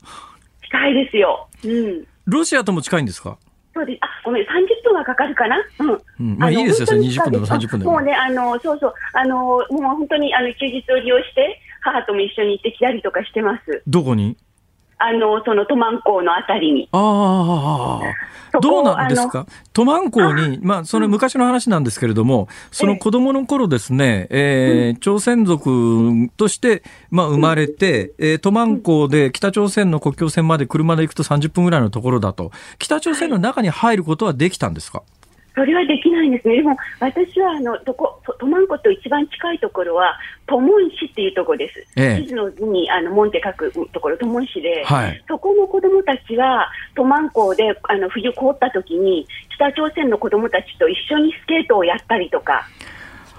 [0.70, 1.48] 近いですよ。
[1.66, 2.06] うん。
[2.26, 3.38] ロシアとも近いんですか？
[3.74, 4.00] そうです。
[4.02, 4.48] あ、ごめん、30
[4.84, 5.58] 分はかかるかな？
[5.80, 5.90] うん。
[6.20, 13.82] うんまあのいいですよそれ本当に20分でも30分でももうね、あの、そうそう、あの、もう本当に、あの、休日を利用して、母とも一緒に行ってきたりとかしてます。
[13.88, 14.36] どこに？
[15.02, 16.90] あの、そのトマン港のあたりに。
[16.92, 18.02] あ
[18.54, 19.46] あ、どうなんですか？
[19.72, 35.04] トマン港に、まあ、その昔の話なんですけれども、その子供の頃ですね、えー朝鮮族として、まあ、生まれて、えートマン港で北朝鮮の国境線まで車で行くと30分ぐらいのところだと、北朝鮮の中に入ることはできたんですか？
[35.56, 36.58] それはできないんですね。
[36.58, 41.86] でも、私は、あの、どこ、トトマンコと一番近いところは、トモン市っていうところです。
[41.98, 52.68] ええ地図の図に、あの、門って書くところ、トモン市で、はいそこの子供たちは、トマン港で、あの、冬凍った時に、北朝鮮の子供たちと一緒にスケートをやったりとか、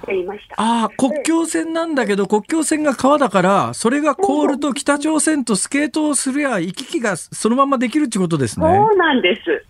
[0.01, 0.55] していました。
[0.59, 8.67] ああ、国境線なんだけど、国境線が川だから、それが凍ると北朝鮮とスケートをすりゃ、行き来がそのままできるってことですね。
[8.67, 9.65] そうなんです。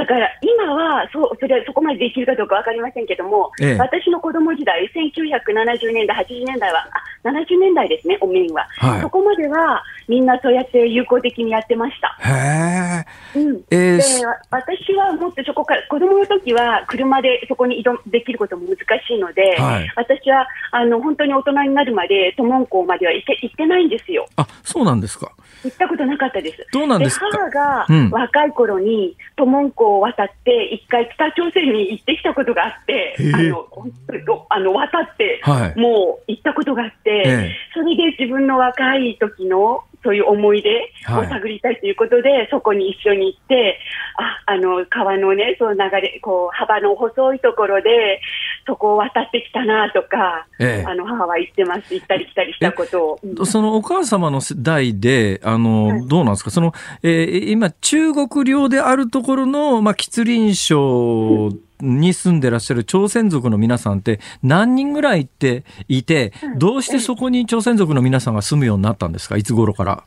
[0.00, 3.78] だから今はそうそれそこまでできるかどうか分かりませんけども、ええ。
[3.78, 6.86] 私の子供時代、1970年代、80年代は、
[7.24, 9.00] あ70年代ですね、お面は、はい。
[9.00, 12.16] そこまではみんなそうやって有効的にやってました。
[12.20, 13.04] へ
[13.34, 13.38] え。
[13.38, 24.26] うんえーでわ私はもっとそこから、子供の時は車でそこに移動できることも難しいので、はい私はあの本当に大人になるまで、トモン港までは行って行ってないんですよ。
[24.36, 25.32] あ、そうなんですか。
[25.64, 26.66] 行ったことなかったです。
[26.72, 27.26] どうなんですか？
[27.32, 40.70] 母がうん若い頃に、トモン港を渡って、一回北朝鮮に行ってきたことがあってあの、本当にあの、渡って、はいもう行ったことがあって、ええそれで自分の若い時の、そういう思い出
[41.10, 41.28] をはい。
[41.28, 43.78] 探りたいということで、そこに一緒に行って、
[44.16, 48.20] あ、あの、川のね、そう流れ、こう、幅の細いところで、
[48.66, 51.94] そこを渡ってきたなとか、ええあの、母は言ってます。
[51.94, 53.18] 行ったり来たりしたことを。
[53.22, 56.50] うんそのお母様の世代で、あの、はいどうなんですか？
[56.50, 61.50] その、えー今、中国領であるところの、まあ、吉林省
[61.80, 69.36] に住んでらっしゃる朝鮮族の皆さんって何人ぐらいっていて、どうしてそこに朝鮮族の皆さんが住むようになったんですか？
[69.36, 70.02] いつ頃から？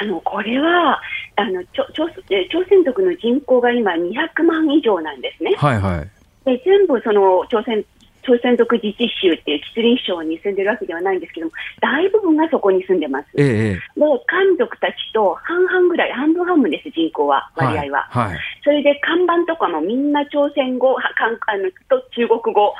[0.00, 1.00] あのこれは
[1.36, 1.86] あの朝
[2.68, 5.54] 鮮族の人口が今200万以上なんですね。
[5.56, 6.10] はいはい。
[6.48, 7.84] で全部その朝鮮
[8.28, 13.28] 朝鮮族自治州っていう吉林省に住んでるわけではないんですけども、大部分がそこに住んでます。
[13.36, 13.80] ええで、ええ。
[13.96, 18.06] 漢族たちと半々ぐらい、半分半分です、人口は、割合は。
[18.10, 18.32] はい。
[18.32, 18.38] はい
[18.68, 21.00] それで看板とかもみんな朝鮮語、あ
[21.56, 22.74] のと中国語、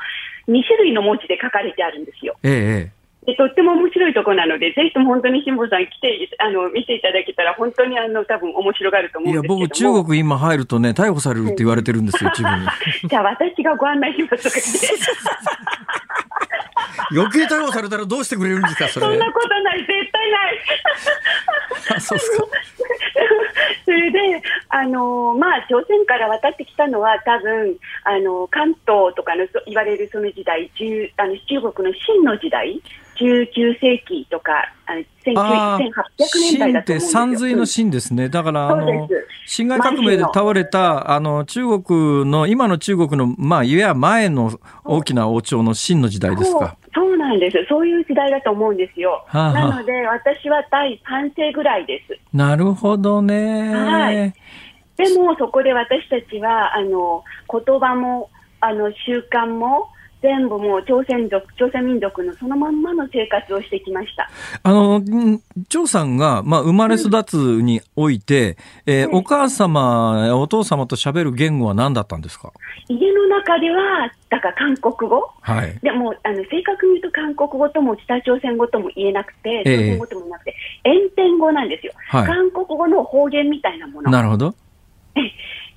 [0.47, 2.35] 2種類の文字で書かれてあるんですよ。
[2.43, 2.98] ええええ。
[3.29, 9.97] でとっても面白いところなので、ぜひとも本当に辛坊さん来て、あの、見ていただけたら、本当にあの、多分面白がると思いや、うんですけども。
[9.97, 12.55] 僕、中国今入るとね、逮捕されるって言われてるんですよ、一部に。
[13.09, 14.55] じゃあ私がご案内しますとか
[17.11, 19.07] 余計逮捕されたらどうしてくれるんですか、それ。
[19.07, 20.59] そんなことない、絶対ない。
[21.95, 22.45] あそうですか。
[23.85, 32.81] それで、あのまあ、朝鮮から渡ってきたのは、多分あの関東とかのそ言われるその時代、中あの中国の清の時代、
[33.19, 34.51] 19世紀とか、
[34.85, 35.03] あの
[35.41, 35.89] あ1800
[36.51, 36.99] 年代秦ってだと思うんですよ。
[36.99, 38.29] 山水の秦ですね。
[38.29, 39.09] だから、あの
[39.45, 46.77] 辛亥革命で倒れた、あの、中国の、今の中国の、まあ、いや前の大きな王朝の秦の時代ですか。
[46.93, 47.57] そうそうなんです。
[47.69, 49.23] そういう時代だと思うんですよ。
[49.27, 52.17] はあはあなので、私は第3世ぐらいです。
[52.33, 53.73] なるほどね。
[53.73, 54.33] はい
[54.99, 59.87] でも、そこで私たちは、あの、言葉も、あの、習慣も、
[60.21, 64.29] 全部もう朝鮮族、朝鮮民族のそのまんまの生活をしてきました。
[64.63, 72.51] あの、ん張さんが、まあ、生まれ育つにおいて、えーうんお母様やお父様と喋る言語は何だったんですか？
[72.87, 75.79] 家の中では、だから韓国語はい。
[75.81, 84.11] でもあの正確に言うと韓国語とも北朝鮮語とも言えなくて、ええ朝鮮語とも言えなくて、延点語なんですよ、はい韓国語の方言みたいなもの。
[84.11, 84.53] なるほど。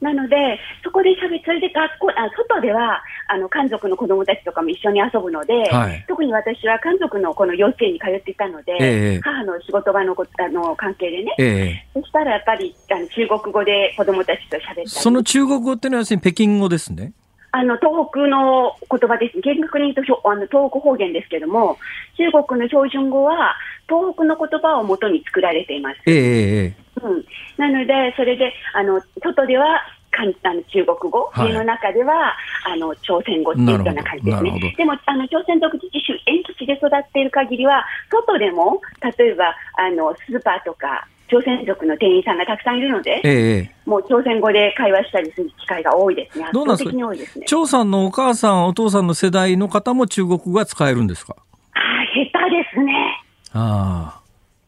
[0.02, 14.88] なので、そこで喋それで学校あ外ではあの漢族の子供たちとかも一緒に遊ぶので、はい特に私は漢族のこの幼稚園に通っていたので、ええ母の仕事場のこあの関係でね、ええそしたらやっぱりあの中国語で子供たちと喋ったり。
[14.88, 17.12] その中国語ってのは要するに北京語ですね。
[17.54, 19.38] あの、東北の言葉です。
[19.42, 21.76] 厳格に言うとあの、東北方言ですけども、
[22.16, 23.54] 中国の標準語は、
[23.86, 26.00] 東北の言葉を元に作られています。
[26.06, 27.24] ええええうん。
[27.56, 29.80] なので、それで、あの、外では、
[30.14, 32.34] かんあの中国語、はい家の中では
[32.66, 34.42] あの朝鮮語っていうような感じです。
[34.42, 38.78] ねでもあの朝鮮独自自主、遠土地で育っている限りは、外でも
[39.18, 46.44] 例えばあのスーパーとか、朝鮮族の店員さんがたくさんいるので、ええええもう朝鮮語で会話したりする機会が多いですね。
[46.44, 46.90] 圧倒どうなんですか？
[46.90, 47.46] 的に多いですね。
[47.46, 51.36] 張さんのお母さん、お父さんの世代の方も中国語が使えるんですか？
[51.72, 53.22] ああ、下手ですね。
[53.54, 54.20] あ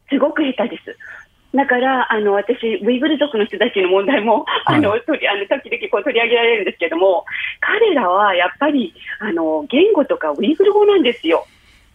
[0.09, 0.97] すごく下手です。
[1.55, 7.25] だから、あの、私、ウイグル族の人たちの問題も、はいあの、取り、あの、時々こう取り上げられるんですけども、
[7.61, 11.45] 彼らはやっぱり、あの、言語とかウイグル語なんですよ。
[11.47, 11.49] あ、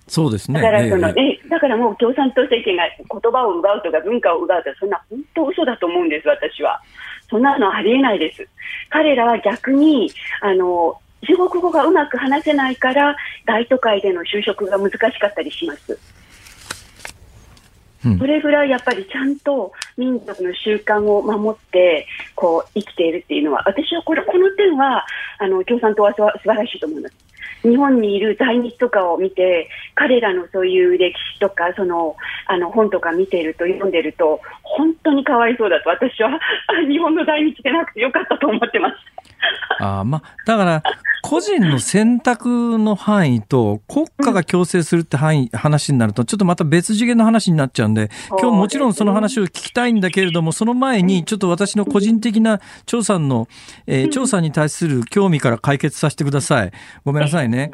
[0.09, 0.61] そうですね。
[0.61, 6.81] だから、その、ええね、だからもう共産党政権が言葉を奪うとか文化を奪うとか、そんな本当嘘だと思うんです、私は。
[7.29, 8.49] そんなのありえないです。
[8.89, 16.20] 彼らは逆に、あの、中国語がうまく話せないから、大都会での就職が難しかったりします。
[18.05, 25.05] うんそれぐらいやっぱりちゃんと民族の習慣を守ってこう生きているっていうのは私はこれこの点は
[25.39, 27.15] あの共産党は素晴らしいと思います。
[27.63, 36.41] 日本にいる在日とかを見て彼らのそういう歴史とかそのあの本とか見ていると読んでると本当にかわいそうだと私はあ
[36.89, 38.97] 日本の在日でなくてよかったと思ってます。
[39.79, 40.83] ああまあ、だから、
[41.31, 53.47] 個人の選択の範囲と国家が強制するって範囲、話になると、ちょっとまた別次元の話になっちゃうんで、今日もちろんその話を聞きたいんだけれども、その前に、ちょっと私の個人的な調査の、
[53.87, 56.72] えー調査に対する興味から解決させてください。
[57.05, 57.70] ごめんなさいね。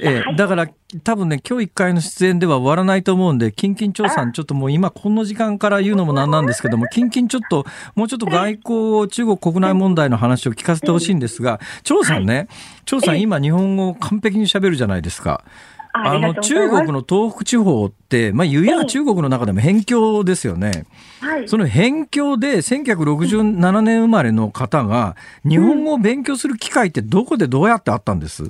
[0.00, 0.68] えーだから、
[1.04, 12.48] 多分ね、今日一回の出演では終わらないと思うんで、キンキン調査ちょっともう今この時間から言うのもなんなんですけども、 キンキンちょっと、もうちょっと外交、中国国内問題の話を聞かせてほしいんですが、張さんね、
[12.86, 15.44] 張さん今日本語を完璧に喋るじゃないですか。
[15.92, 20.84] あの、中国の東北地方って、まあ、言えば中国の中でも辺境ですよね。
[21.20, 28.44] はいその辺境で1967年生まれの方が、日本語を勉強する機会ってどこでどうやってあったんです？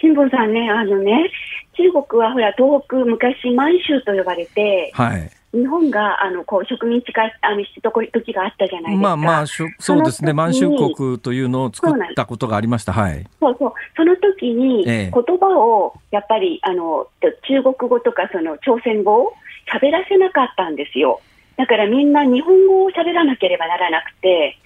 [0.00, 1.30] 辛坊さんね、あのね、
[1.76, 5.30] 中国はほら、東北、昔、満州と呼ばれて、はい。
[5.52, 9.02] 日本があのこう植民地化あのしてとこ時があったじゃないですか。
[9.02, 9.64] まあまあ、そ
[9.98, 10.32] うですね。
[10.32, 12.92] 満州国というのを作ったことがありました。
[12.92, 13.26] はい。
[13.40, 13.72] そうそう。
[13.96, 17.08] その時にええ言葉をやっぱりあの
[17.48, 19.34] 中国語とかその朝鮮語を
[19.72, 21.20] 喋らせなかったんですよ。
[21.56, 24.56] だからみんな日本語を喋らなければならなくて、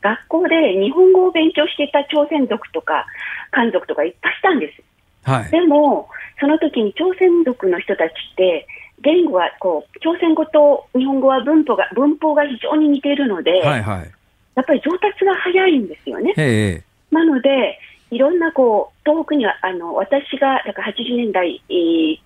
[0.00, 3.06] 学校で日本語を勉強していた朝鮮族とか
[3.50, 4.82] 漢族とかいっぱいしたんです。
[5.28, 5.50] はい。
[5.50, 6.08] でも、
[6.40, 8.66] その時に朝鮮族の人たちって、
[9.02, 14.10] 言語はこう朝鮮語と日本語は文法が文法が非常に似ているので、はいはい。
[14.54, 16.34] やっぱり上達が早いんですよね。
[16.36, 17.14] ええ。
[17.14, 17.78] なので、
[18.10, 22.18] いろんなこう東北にはあの私がだから80年代、えー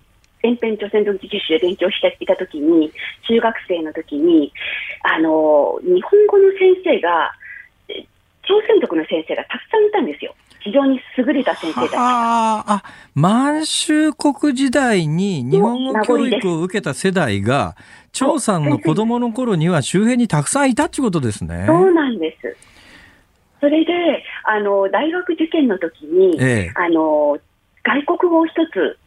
[0.43, 2.91] 前編朝鮮独自自主で勉強していた時に、
[3.25, 4.51] 中学生の時に、
[5.01, 7.31] あの日本語の先生が、
[7.87, 8.05] えー
[8.45, 10.35] 朝鮮族の先生がたくさんいたんですよ。
[10.63, 11.97] 非常に優れた先生たちが。
[11.99, 12.83] ああ、
[13.13, 17.75] 満州国時代に日本語教育を受けた世代が、
[18.13, 21.65] 張さんの子供の頃には周辺にたくさんいたってことですね。
[21.67, 22.55] そうなんです。
[23.59, 23.91] それで、
[24.45, 27.37] あの、大学受験の時に、ええあの、
[27.83, 28.97] 外国語を一つ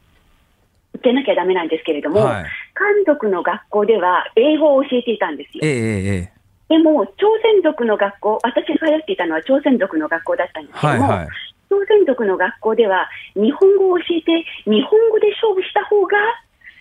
[0.95, 2.45] 受けなきゃダメなんですけれども、はい。
[2.75, 5.65] 漢族の学校では英語を教えていたんですよ。
[5.65, 6.37] ええええ。
[6.69, 11.29] でも、朝鮮族の学校、私が通っていたのは朝鮮族の学校だったんですけども、はいはい。
[11.69, 16.17] 朝鮮族の学校では日本語を教えて、日本語で勝負した方が、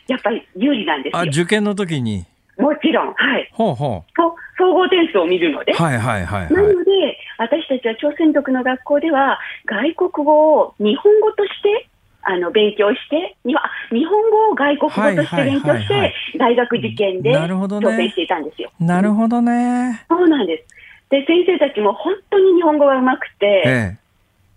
[0.07, 1.31] やっぱり有利なんですあ、よ。
[1.31, 2.25] 受験の時に？
[2.57, 3.49] もちろん、はい。
[3.51, 5.73] ほうほと総合点数を見るので。
[5.73, 5.75] う。
[5.75, 6.73] はいはいはいなはい。
[6.75, 11.89] ので、私たちは朝鮮族の学校では、外国語を日本語として、
[12.21, 18.71] あの、勉強して、には、日本語を外国語として勉強して、大学受験でなるほどね挑戦していたんですよ。
[18.79, 20.05] なるほどね。
[20.07, 20.75] そうなんです。
[21.09, 24.04] で、先生たちも本当に日本語が上手くて、ええ。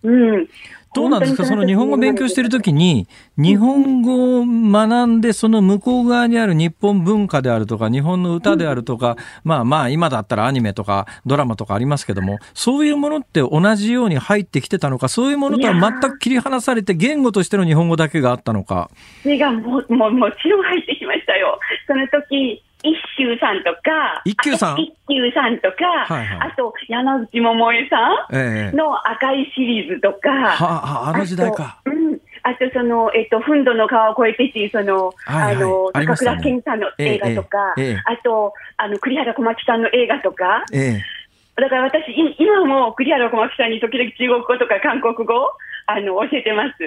[0.03, 0.49] うん。
[0.95, 1.45] どうなんですか？
[1.45, 18.91] その日本語勉強してるときに、日本語を学んで、その向こう側にある日本文化であるとか、日本の歌であるとか、まあまあ、今だったらアニメとかドラマとかありますけども、そういうものって同じように入ってきてたのか、そういうものとは全く切り離されて、言語としての日本語だけがあったのか？
[19.23, 21.59] それがもももちろん入ってきましたよ。
[21.87, 24.75] その時、一休さんとか、一休さん？
[24.75, 27.97] あ一休さんとか、はいはいあと山口百恵さ
[28.31, 28.77] んええ。
[28.77, 31.81] の赤いシリーズとか、はあ、あの時代か。
[31.85, 32.19] あとうん。
[32.45, 41.61] あと、その、えっと、ふんどの川を越えてっていう、その、はいはいあの、高あね倉健さんの映画とか、ええええええあと、あの、栗原小町さんの映画とか、ええ。
[41.61, 45.51] だから私、い今も栗原小巻さんに時々中国語とか韓国語を
[45.87, 46.85] あの教えてます。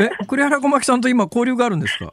[0.00, 2.12] え、栗原小巻さんと今交流があるんですか？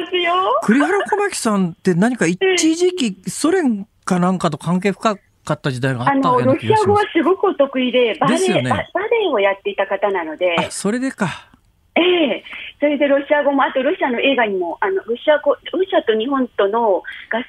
[0.00, 0.32] ますよ。
[0.62, 2.38] 栗原小巻さんって何か一
[2.76, 7.06] 時期、ソ連かなんかと関係深かった時代があったようなロシア語はす。
[7.16, 11.50] すごくお得意で、バレエ、ねババレエをやっていた方なので、あ、それでか。
[11.96, 12.02] え
[12.38, 12.44] え。
[12.80, 17.02] それでロシア語も、あとロシアの映画にも、あの、ロシア語、ロシアと日本との合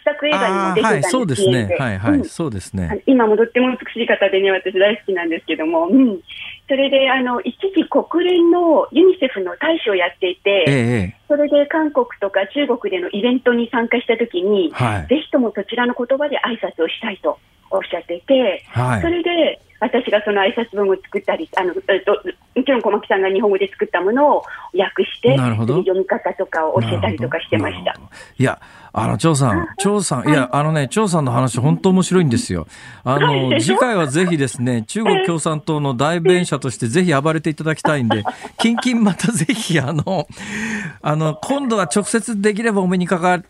[0.03, 1.75] 作映画にも出てたんですそうですね。
[1.79, 2.25] はい、はい、うん。
[2.25, 3.01] そうですね。
[3.07, 6.19] 今もとっても美しい方でね、私大好きなんですけども、うん。
[6.67, 10.71] それで、あの、一時国連のユニセフの大使をやっていて、え
[11.11, 15.07] え、それで韓国とか中国でのイベントに参加したときに、はい。
[15.07, 17.39] ぜひともそちらの言葉で挨拶をしたいと
[17.71, 19.01] おっしゃっていて、はい。
[19.01, 22.11] それで私がその挨拶文を作ったり、あのえっと、
[22.55, 27.95] もちろん小牧さんが日本語で作ったものを訳して、なるほど読み方とかを教えたりとかしてました
[28.37, 28.61] いや、
[28.93, 32.67] あの、張さん、張さん、いや、あのね、張さんの話、本当面白いんですよ。
[33.03, 38.23] あの、 はい次回はぜひですね、中国共産党の代弁者としてぜひ暴れていただきたいんで、
[38.57, 40.27] キンキンまたぜひ、あの、
[41.01, 43.41] あの、今度は直接できればお目にかかっ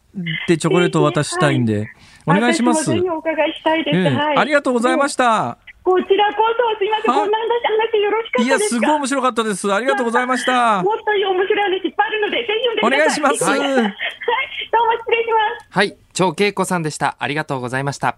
[0.48, 1.88] てチョコレートを渡したいんで、
[2.26, 2.92] お願いします。
[2.92, 4.40] お伺いしたいです。
[4.40, 5.58] ありがとうございましした。
[5.86, 8.88] こちらこそ、すみません、はいこんな話よろしかいや、ったですか？
[8.88, 9.72] すごい面白かったです。
[9.72, 10.82] ありがとうございました。
[10.82, 12.98] もっと面白い話いっぱいあるので、ぜひ読んでください。
[12.98, 15.68] お願いしますはい、どうも失礼します。
[15.70, 17.16] はい、張恵子さんでした。
[17.20, 18.18] ありがとうございました。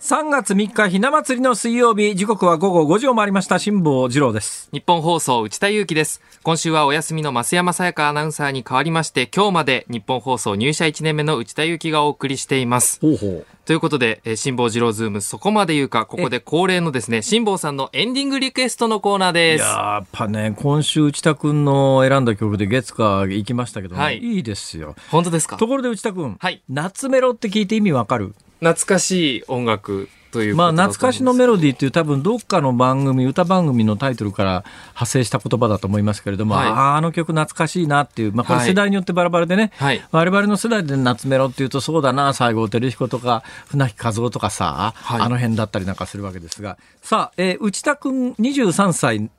[0.00, 4.70] 3月3日、ひな祭りの水曜日、時刻は午後5時を回りました、辛坊治郎です。
[4.72, 6.22] ニッポン放送内田雄基です。
[6.42, 12.98] 今週はお休みの増山さやかアナウンサーに代わりまして、今日までニッポン放送入社1年目の内田雄基がお送りしています。
[13.02, 13.46] ほうほう。
[13.70, 19.62] ということで、えー辛坊治郎ズームそこまで言うか、ここで恒例のですね、辛坊さんのエンディングリクエストのコーナーです。
[19.62, 24.18] やっぱね、今週内田くんの選んだ曲で月火行きましたけどね、はい。
[24.18, 24.96] い、いですよ。
[25.12, 25.56] 本当ですか？
[25.56, 26.62] ところで内田くん、はい。
[26.68, 28.34] 夏メロって聞いて意味わかる？
[28.60, 49.30] 懐かしい音楽というこまあ懐かしのメロディーっていう多分どっかの番組、歌番組のタイトルから派生した言葉だと思いますけれども、はいああ、あの曲懐かしいなっていう、まあこれはい世代によってバラバラでね、はい我々の世代で夏メロっていうとそうだな、西郷輝彦とか船木和夫とかさ、はいあの辺だったりなんかするわけですが、さあ、えー内田くん23歳、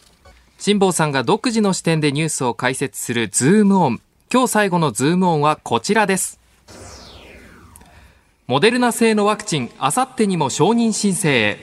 [0.58, 4.02] 辛坊さんが独自の視点でニュースを解説するズームオン。
[4.32, 6.37] 今日最後のズームオンはこちらです。
[8.48, 11.58] モデルナ製のワクチン、あさってにも承認申請へ。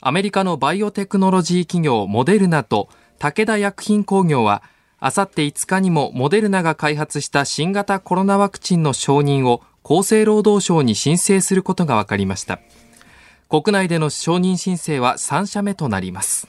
[0.00, 2.88] アメリカのバイオテクノロジー企業モデルナと
[3.18, 4.62] 武田薬品工業は、
[4.98, 12.60] あさって5日にもモデルナが開発した新型コロナワクチンの承認を厚生労働省に申請することが分かりました。
[13.50, 16.48] 国内での承認申請は3社目となります。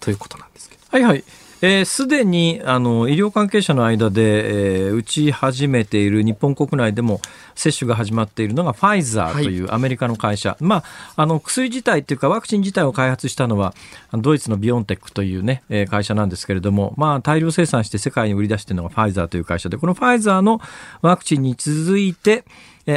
[0.00, 0.82] ということなんですけど。
[0.90, 1.24] はいはい。
[1.62, 7.20] えーすでにあの医療関係者の間で、えー打ち始めている日本国内でも
[7.54, 10.84] 接種が始まっているのがファイザーというアメリカの会社、まあ、
[11.16, 13.74] あの薬自体というかワクチン自体を開発したのは
[14.12, 20.60] ドイツのビオンテックという、ね、えー会社なんですけれども、まあ、大量生産して世界に売り出しているのがファイザーという会社でこのファイザーの
[21.02, 22.44] ワクチンに続いてえー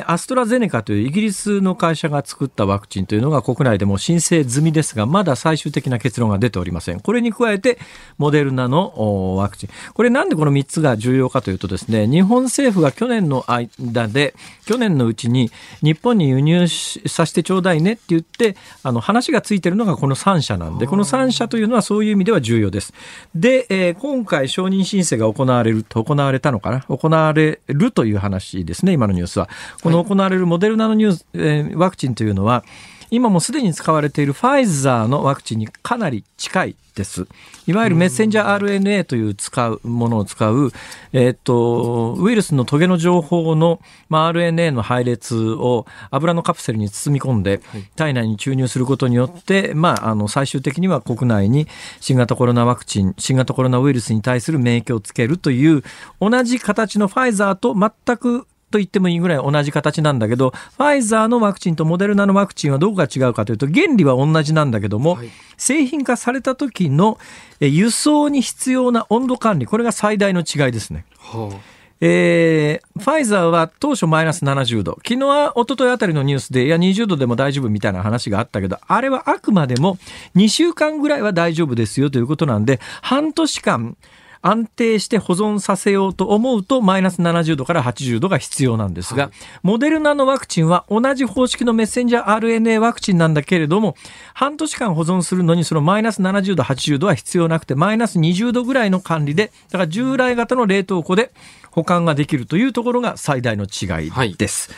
[0.05, 6.99] アストラゼネカというイギリスの会社が作ったワクチンというのが国内でも申請済みですが、まだ最終的な結論が出ておりません。
[6.99, 7.77] これに加えて、
[8.17, 9.69] モデルナのおワクチン。
[9.93, 22.93] これなんでこの3つが重要かというとですね、日本政府が去年の間で、去年のうちに日本に輸入しさせてちょうだいねって言って、あの話がついてるのがこの3社なんで、この3社というのはそういう意味では重要です。
[23.35, 26.81] で、えー今回承認申請が行われる、行われたのかな？
[26.81, 29.49] 行われるという話ですね、今のニュースは。
[29.83, 32.63] この行われるモデルナのニュース、えーワクチンというのは、
[33.11, 37.27] 今もすでに使われているファイザーのワクチンにかなり近いです。
[37.67, 40.71] いわゆるメッセンジャー RNA という使うものを使う、
[41.11, 47.61] えっ、と、ウイルスのトゲの情報の、まあ、RNA の配列を油のカプセルに包み込んで、
[47.95, 51.67] 体内に注入することによって、まあ、あの、最終的には国内に
[51.99, 55.83] 新型コロナワクチン、新型コロナウイルスに対する免疫をつけるという、
[56.19, 67.19] 同じ形のファイザーと全くと言ってもいいぐらい同じ形なんだけど、ファイザーのワクチンとモデルナのワクチンはどこが違うかというと、原理は同じなんだけども、はい、製品化された時の
[67.59, 71.05] 輸送に必要な温度管理、これが最大の違いですね。
[71.19, 71.73] はあ
[72.05, 74.99] えー、ファイザーは当初マイナス70度。
[75.07, 79.97] 昨日は一昨日あたりのニュースで、いや、20度でも大丈夫みたいな話があったけど、あれはあくまでも
[80.35, 83.95] 2週間ぐらいは大丈夫ですよということなんで、半年間、
[84.43, 89.31] 安定して保存させようと思うとマイナス70度から80度が必要なんですが、はい、
[89.63, 93.95] モデルナのワクチンは同じ方式のメッセンジャー RNA ワクチンなんだけれども
[94.33, 101.31] 半年間保存するのにそのマイナス70度80度は必要なくてマイナス20度ぐらいの管理でだから従来型の冷凍庫で
[101.71, 104.71] 保管ができるというところが最大の違いです。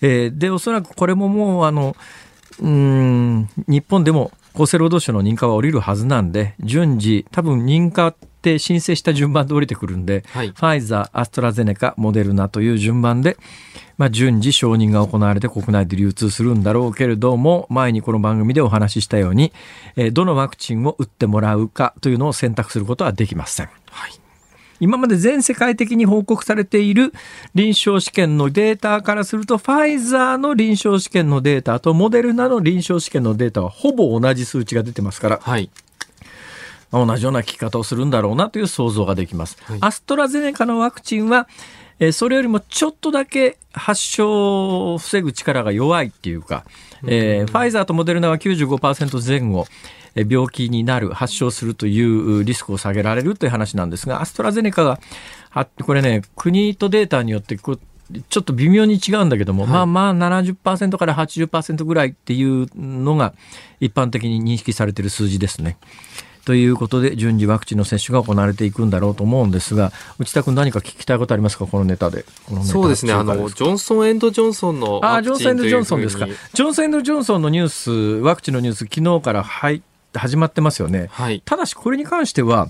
[0.00, 1.94] はい、えー、でおそらくこれももうあの
[2.58, 13.36] うん日本でも厚生労働省の認可は下りるはずなんで順次多分認可って申請した順番で降りてくるんで、はい、ファイザー、アストラゼネカ、モデルナという順番で、
[13.98, 19.52] まあ、順次承認が行われて国内で流通するんだろうけれども、前にこの番組でお話ししたように、
[19.96, 23.68] えー、どのワクチンを打ってもらうかというのを選択することはできません。
[23.90, 24.19] はい
[24.80, 27.12] 今まで全世界的に報告されている
[27.54, 35.70] 臨床試験のデータからすると、ファイザーの臨床試験のデータとモデルナの臨床試験のデータはほぼ同じ数値が出てますから、はい、
[36.92, 39.56] 同じような効き方をするんだろうなという想像ができます。
[39.62, 41.46] はい、アストラゼネカのワクチンは、
[41.98, 46.64] えー、それよりもちょっとだけ発症を防ぐ力が弱いっていうか、
[47.06, 49.66] えー、ファイザーとモデルナは95%前後、
[50.14, 55.00] 病気になる、発症するというリスクを下げられるという話なんですが、アストラゼネカが、
[55.82, 63.34] これね、国とデータによってちょっと微妙に違うんだけども、はい、まあまあ70%から80%ぐらいっていうのが
[63.78, 65.76] 一般的に認識されている数字ですね。
[66.44, 71.66] ということで順次ワクチンの接種が行われていくんだろうと思うんですが内田君何か聞きたいことありますか？
[71.66, 72.24] このネタで。
[72.64, 76.26] そうですねあのジョンソン・エンド・ジョンソンのあジョンソン・エンド・ジョンソンですか。
[76.26, 77.90] ジョンソン・エンド・ジョンソンのニュース
[78.24, 79.82] ワクチンのニュース昨日から入
[80.14, 82.68] 始まってますよね、はい、ただしこれに関しては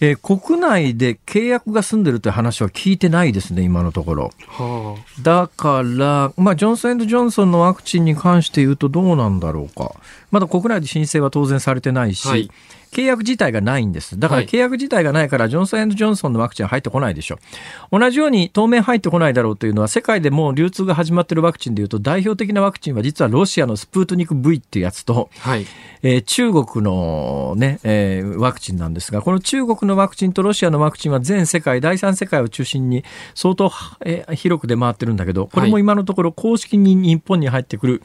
[0.00, 4.30] えー、国内で契約が済んでるという話は聞いてないですね、今のところ。
[4.48, 9.94] はあ、だから、まあ、ジョンソン・ジョンソンのワクチンに関して言うとどうなんだろうか。
[10.30, 12.50] まだ国内で申請は当然されてないし、はい、
[12.94, 14.18] 契約自体がないんです。
[14.18, 17.38] だから契約自体がないから、ジョンソンジョンソンのワクチンは入ってこないでしょ。
[17.90, 25.66] 同じように当面入ってこないだろうというのは、世界でもう流通が始まっているワクチンでいうと、代表的なワクチンは実はロシアのスプートニク V っていうやつと、はい、
[26.02, 33.72] えー、中国のね、えー、ワクチンなんですが、この中国のワクチンとロシアのワクチンは全世界、第三世界を中心に相当、
[34.04, 38.02] えー、広く出回ってるんだけど、これも今のところ公式に日本に入ってくる、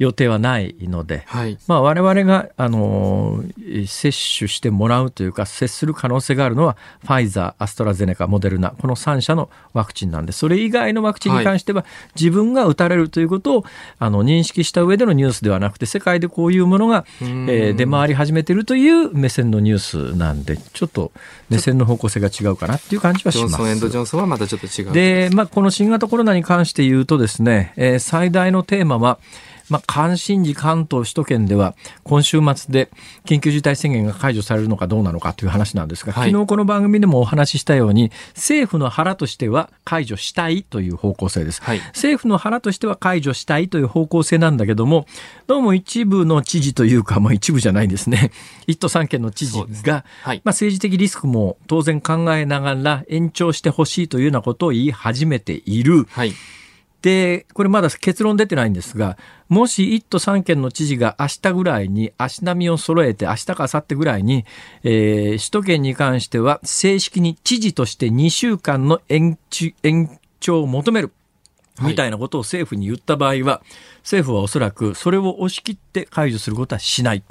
[0.00, 3.44] 予定はないので、はい、まあ、我々が、あの
[3.86, 11.84] 接種してもらうというか接する可能性があるのはファイザーアストラゼネカモデルナこの3社のワクチンなんでそれ以外のワクチンに関しては、
[12.16, 13.64] 自分が打たれるということを
[13.98, 19.78] あの認識した上でのニュースではなくて世界でこういうものが、えー、出回り始めているという目線のニュー
[20.12, 21.12] スなんでちょっと
[21.50, 23.50] 目線の方向性が違うかなっていう感じはします。
[23.50, 29.18] ジョンソン・エンド・ジョンソンはまたちょっと違うで、まあ、この新型コロナに関して言うとですね、えー、最大のテーマは
[29.70, 32.90] まあ、関心事関東首都圏では今週末で
[33.24, 45.06] 緊急事態宣言が解除されるのかどうなのかという話なんですが、はい、昨日この番組でもお話ししたように政府の腹としては解除したいという方向性です、はい、政府の腹としては解除したいという方向性なんだけども
[45.46, 48.30] どうも一部の知事というか、まあ、一部じゃないですね。
[48.68, 56.06] 1都3県の知事が、はい、まあ、政治的リスクも当然考えながら延長してほしいというようなことを言い始めている。
[56.10, 56.32] はい
[57.02, 59.16] で、これまだ結論出てないんですが、
[59.48, 64.44] もし1都3県の知事が明日ぐらいに足並みを揃えて、明日か明後日ぐらいに、
[64.84, 69.38] えー、首都圏に関しては正式に知事として2週間の延
[70.40, 71.12] 長を求める。
[71.80, 73.68] みたいなことを政府に言った場合は、はい、
[74.00, 77.22] 政府はおそらくそれを押し切って解除することはしない。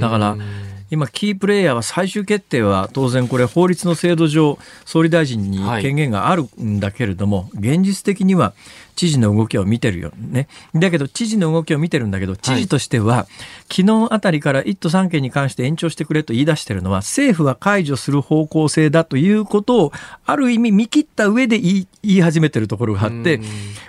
[0.00, 0.36] だから、
[0.90, 8.52] 今、キープレイヤーは最終決定は当然これ法律の制度上、総理大臣に権限があるんだけれども、はい、現実的には
[9.00, 10.46] 知事の動きを見てるよね。
[10.74, 13.26] だけど知事の動きを見てるんだけど、知事としては、
[13.72, 19.92] 昨日あたりから1都3県に関して延長してくれと言い出してるのは、政府は解除する方向性だということを、
[20.26, 23.40] ある意味見切った上で言い言い始めてるところがあって、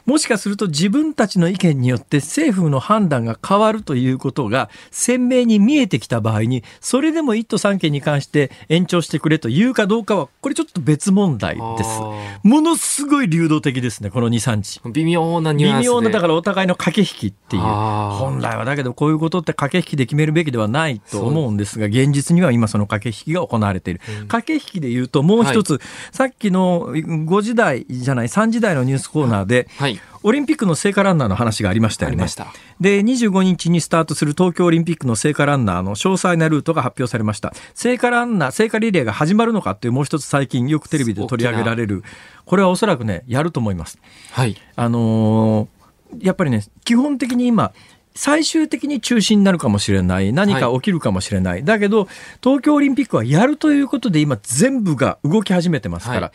[0.05, 11.89] もしかすると自分たちの意見によって政府の判断が変わるということが鮮明に見えてきた場合に、それでも1都3県に関して延長してくれというかどうかは、これちょっと別問題です。
[11.89, 14.81] あものすごい流動的ですね、この2、3日。
[15.01, 15.89] ー微妙なニュアンスで。
[15.89, 17.61] 微妙な、だからお互いの駆け引きっていう。
[17.61, 24.01] 本来はだけどこういうことって駆け引きで決めるべきではないと思うんですが、現実には今その駆け引きが行われている。
[24.27, 25.79] 駆け引きで言うともう一つ、
[26.11, 29.99] さっきの5時台じゃない、3時台のニュースコーナーで、はい。
[30.23, 32.25] オリンピックの聖火ランナーの話がありましたよね。
[32.79, 37.53] で、25日にスタートする東京オリンピックの聖火ランナーの詳細なルートが発表されました。
[37.73, 42.03] 聖火ランナー、聖火リレーが始まるのかっていうもう一つ最近よくテレビで取り上げられる。
[42.45, 43.99] これはおそらくね、やると思います。
[44.31, 44.55] はい。
[44.75, 45.81] あのー
[46.19, 47.71] やっぱりね、基本的に今、
[48.13, 50.33] 最終的に中止になるかもしれない。
[50.33, 51.63] 何か起きるかもしれない。
[51.63, 52.09] だけど、
[52.43, 56.31] 東京オリンピックはやるということで今全部が動き始めてますから、はい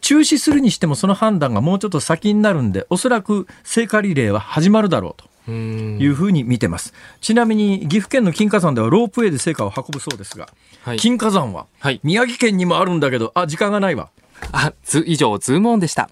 [0.00, 5.30] 中止するにしてもその判断がもうちょっと先になるんで、おそらく聖火リレーは始まるだろうと。
[5.50, 6.94] いうふうに見てます。
[7.20, 10.48] ちなみに岐阜県の金華山ではロープウェイで聖火を運ぶそうですが、
[10.84, 10.98] はい。
[10.98, 12.00] 金華山ははい。
[12.04, 14.10] 宮城県にもあるんだけど、あ、時間がないわ。
[14.52, 16.08] あ、ず、以上、ズームオンでした。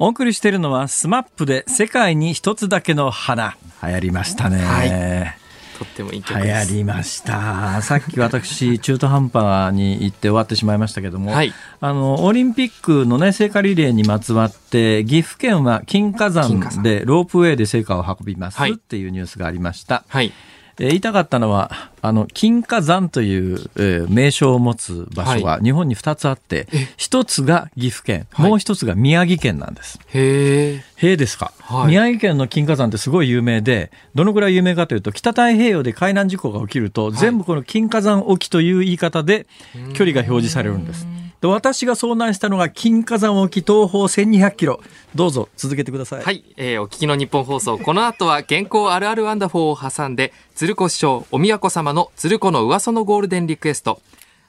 [0.00, 3.56] お送りしているのは SMAPで世界に一つだけの花。
[3.82, 4.58] 流行りましたね。
[4.58, 5.47] はい
[5.78, 6.72] とってもいい曲流です。
[6.72, 7.80] 行りました。
[7.82, 11.52] さっき私、中途半端に行って終わってしまいましたけども、はい。
[11.80, 20.04] あの、オリンピックのね、聖火リレーにまつわって、岐阜県は金華山山でロープウェイで聖火を運びますはいっていうニュースがありました。
[20.08, 20.32] はい。
[20.80, 29.98] えー言いたかったのは、あの、金華山という、えー名称を持つ場所が日本に2つあって、一つが岐阜県、はいもう一つが宮城県なんです。
[30.14, 30.84] へえ。
[30.96, 39.46] へえですか、はい宮城県の金華山ってすごい有名で、どのくらい有名かというと、北太平洋で海難事故が起きると、全部この金華山沖という言い方で
[39.94, 41.06] 距離が表示されるんです。
[41.40, 44.80] で私が遭難したのが金華山沖東方1200キロ。
[45.14, 46.22] どうぞ続けてください。
[46.22, 47.78] はい、えーお聞きのニッポン放送。
[47.78, 54.00] この後は健康あるあるワンダフォーを挟んで、鶴光師匠、美和子様の鶴光の噂のゴールデンリクエスト。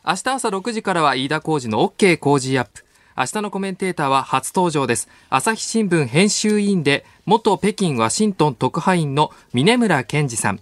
[0.04, 2.84] 明日朝6時からは飯田浩二の OK 工事アップ。
[3.16, 5.10] 明日のコメンテーターは初登場です。
[5.30, 10.60] 朝日新聞編集委員で、元北京ワシントン特派員の峯村健司さん。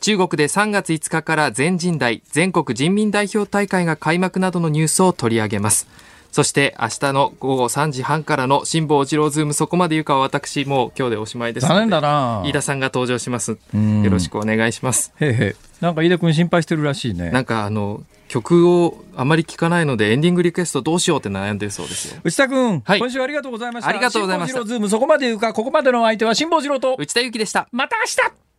[0.00, 5.86] 中国で3月5日から全人代全国人民代表大会が開幕などのニュースを取り上げます。
[6.32, 11.66] そして明日の午後3時半からの辛坊治郎ズームそこまで言うかは私もう今日でおしまいです。
[11.66, 13.58] 残念だな飯田さんが登場します。
[13.76, 15.12] んよろしくお願いします。
[15.20, 15.82] へいへい。
[15.82, 17.30] なんか飯田君心配してるらしいね。
[17.30, 22.20] なんかあの、曲をあまり聞かないのでエンディングリクエストどうしようって悩んでるそうですよ。
[22.22, 23.90] 内田君、はい今週ありがとうございました。
[23.90, 27.68] ありがとうございました辛坊治郎ズームそこまで言うか、ここまでのお相手は辛坊治郎と、内田有紀でした。
[27.72, 28.49] また明日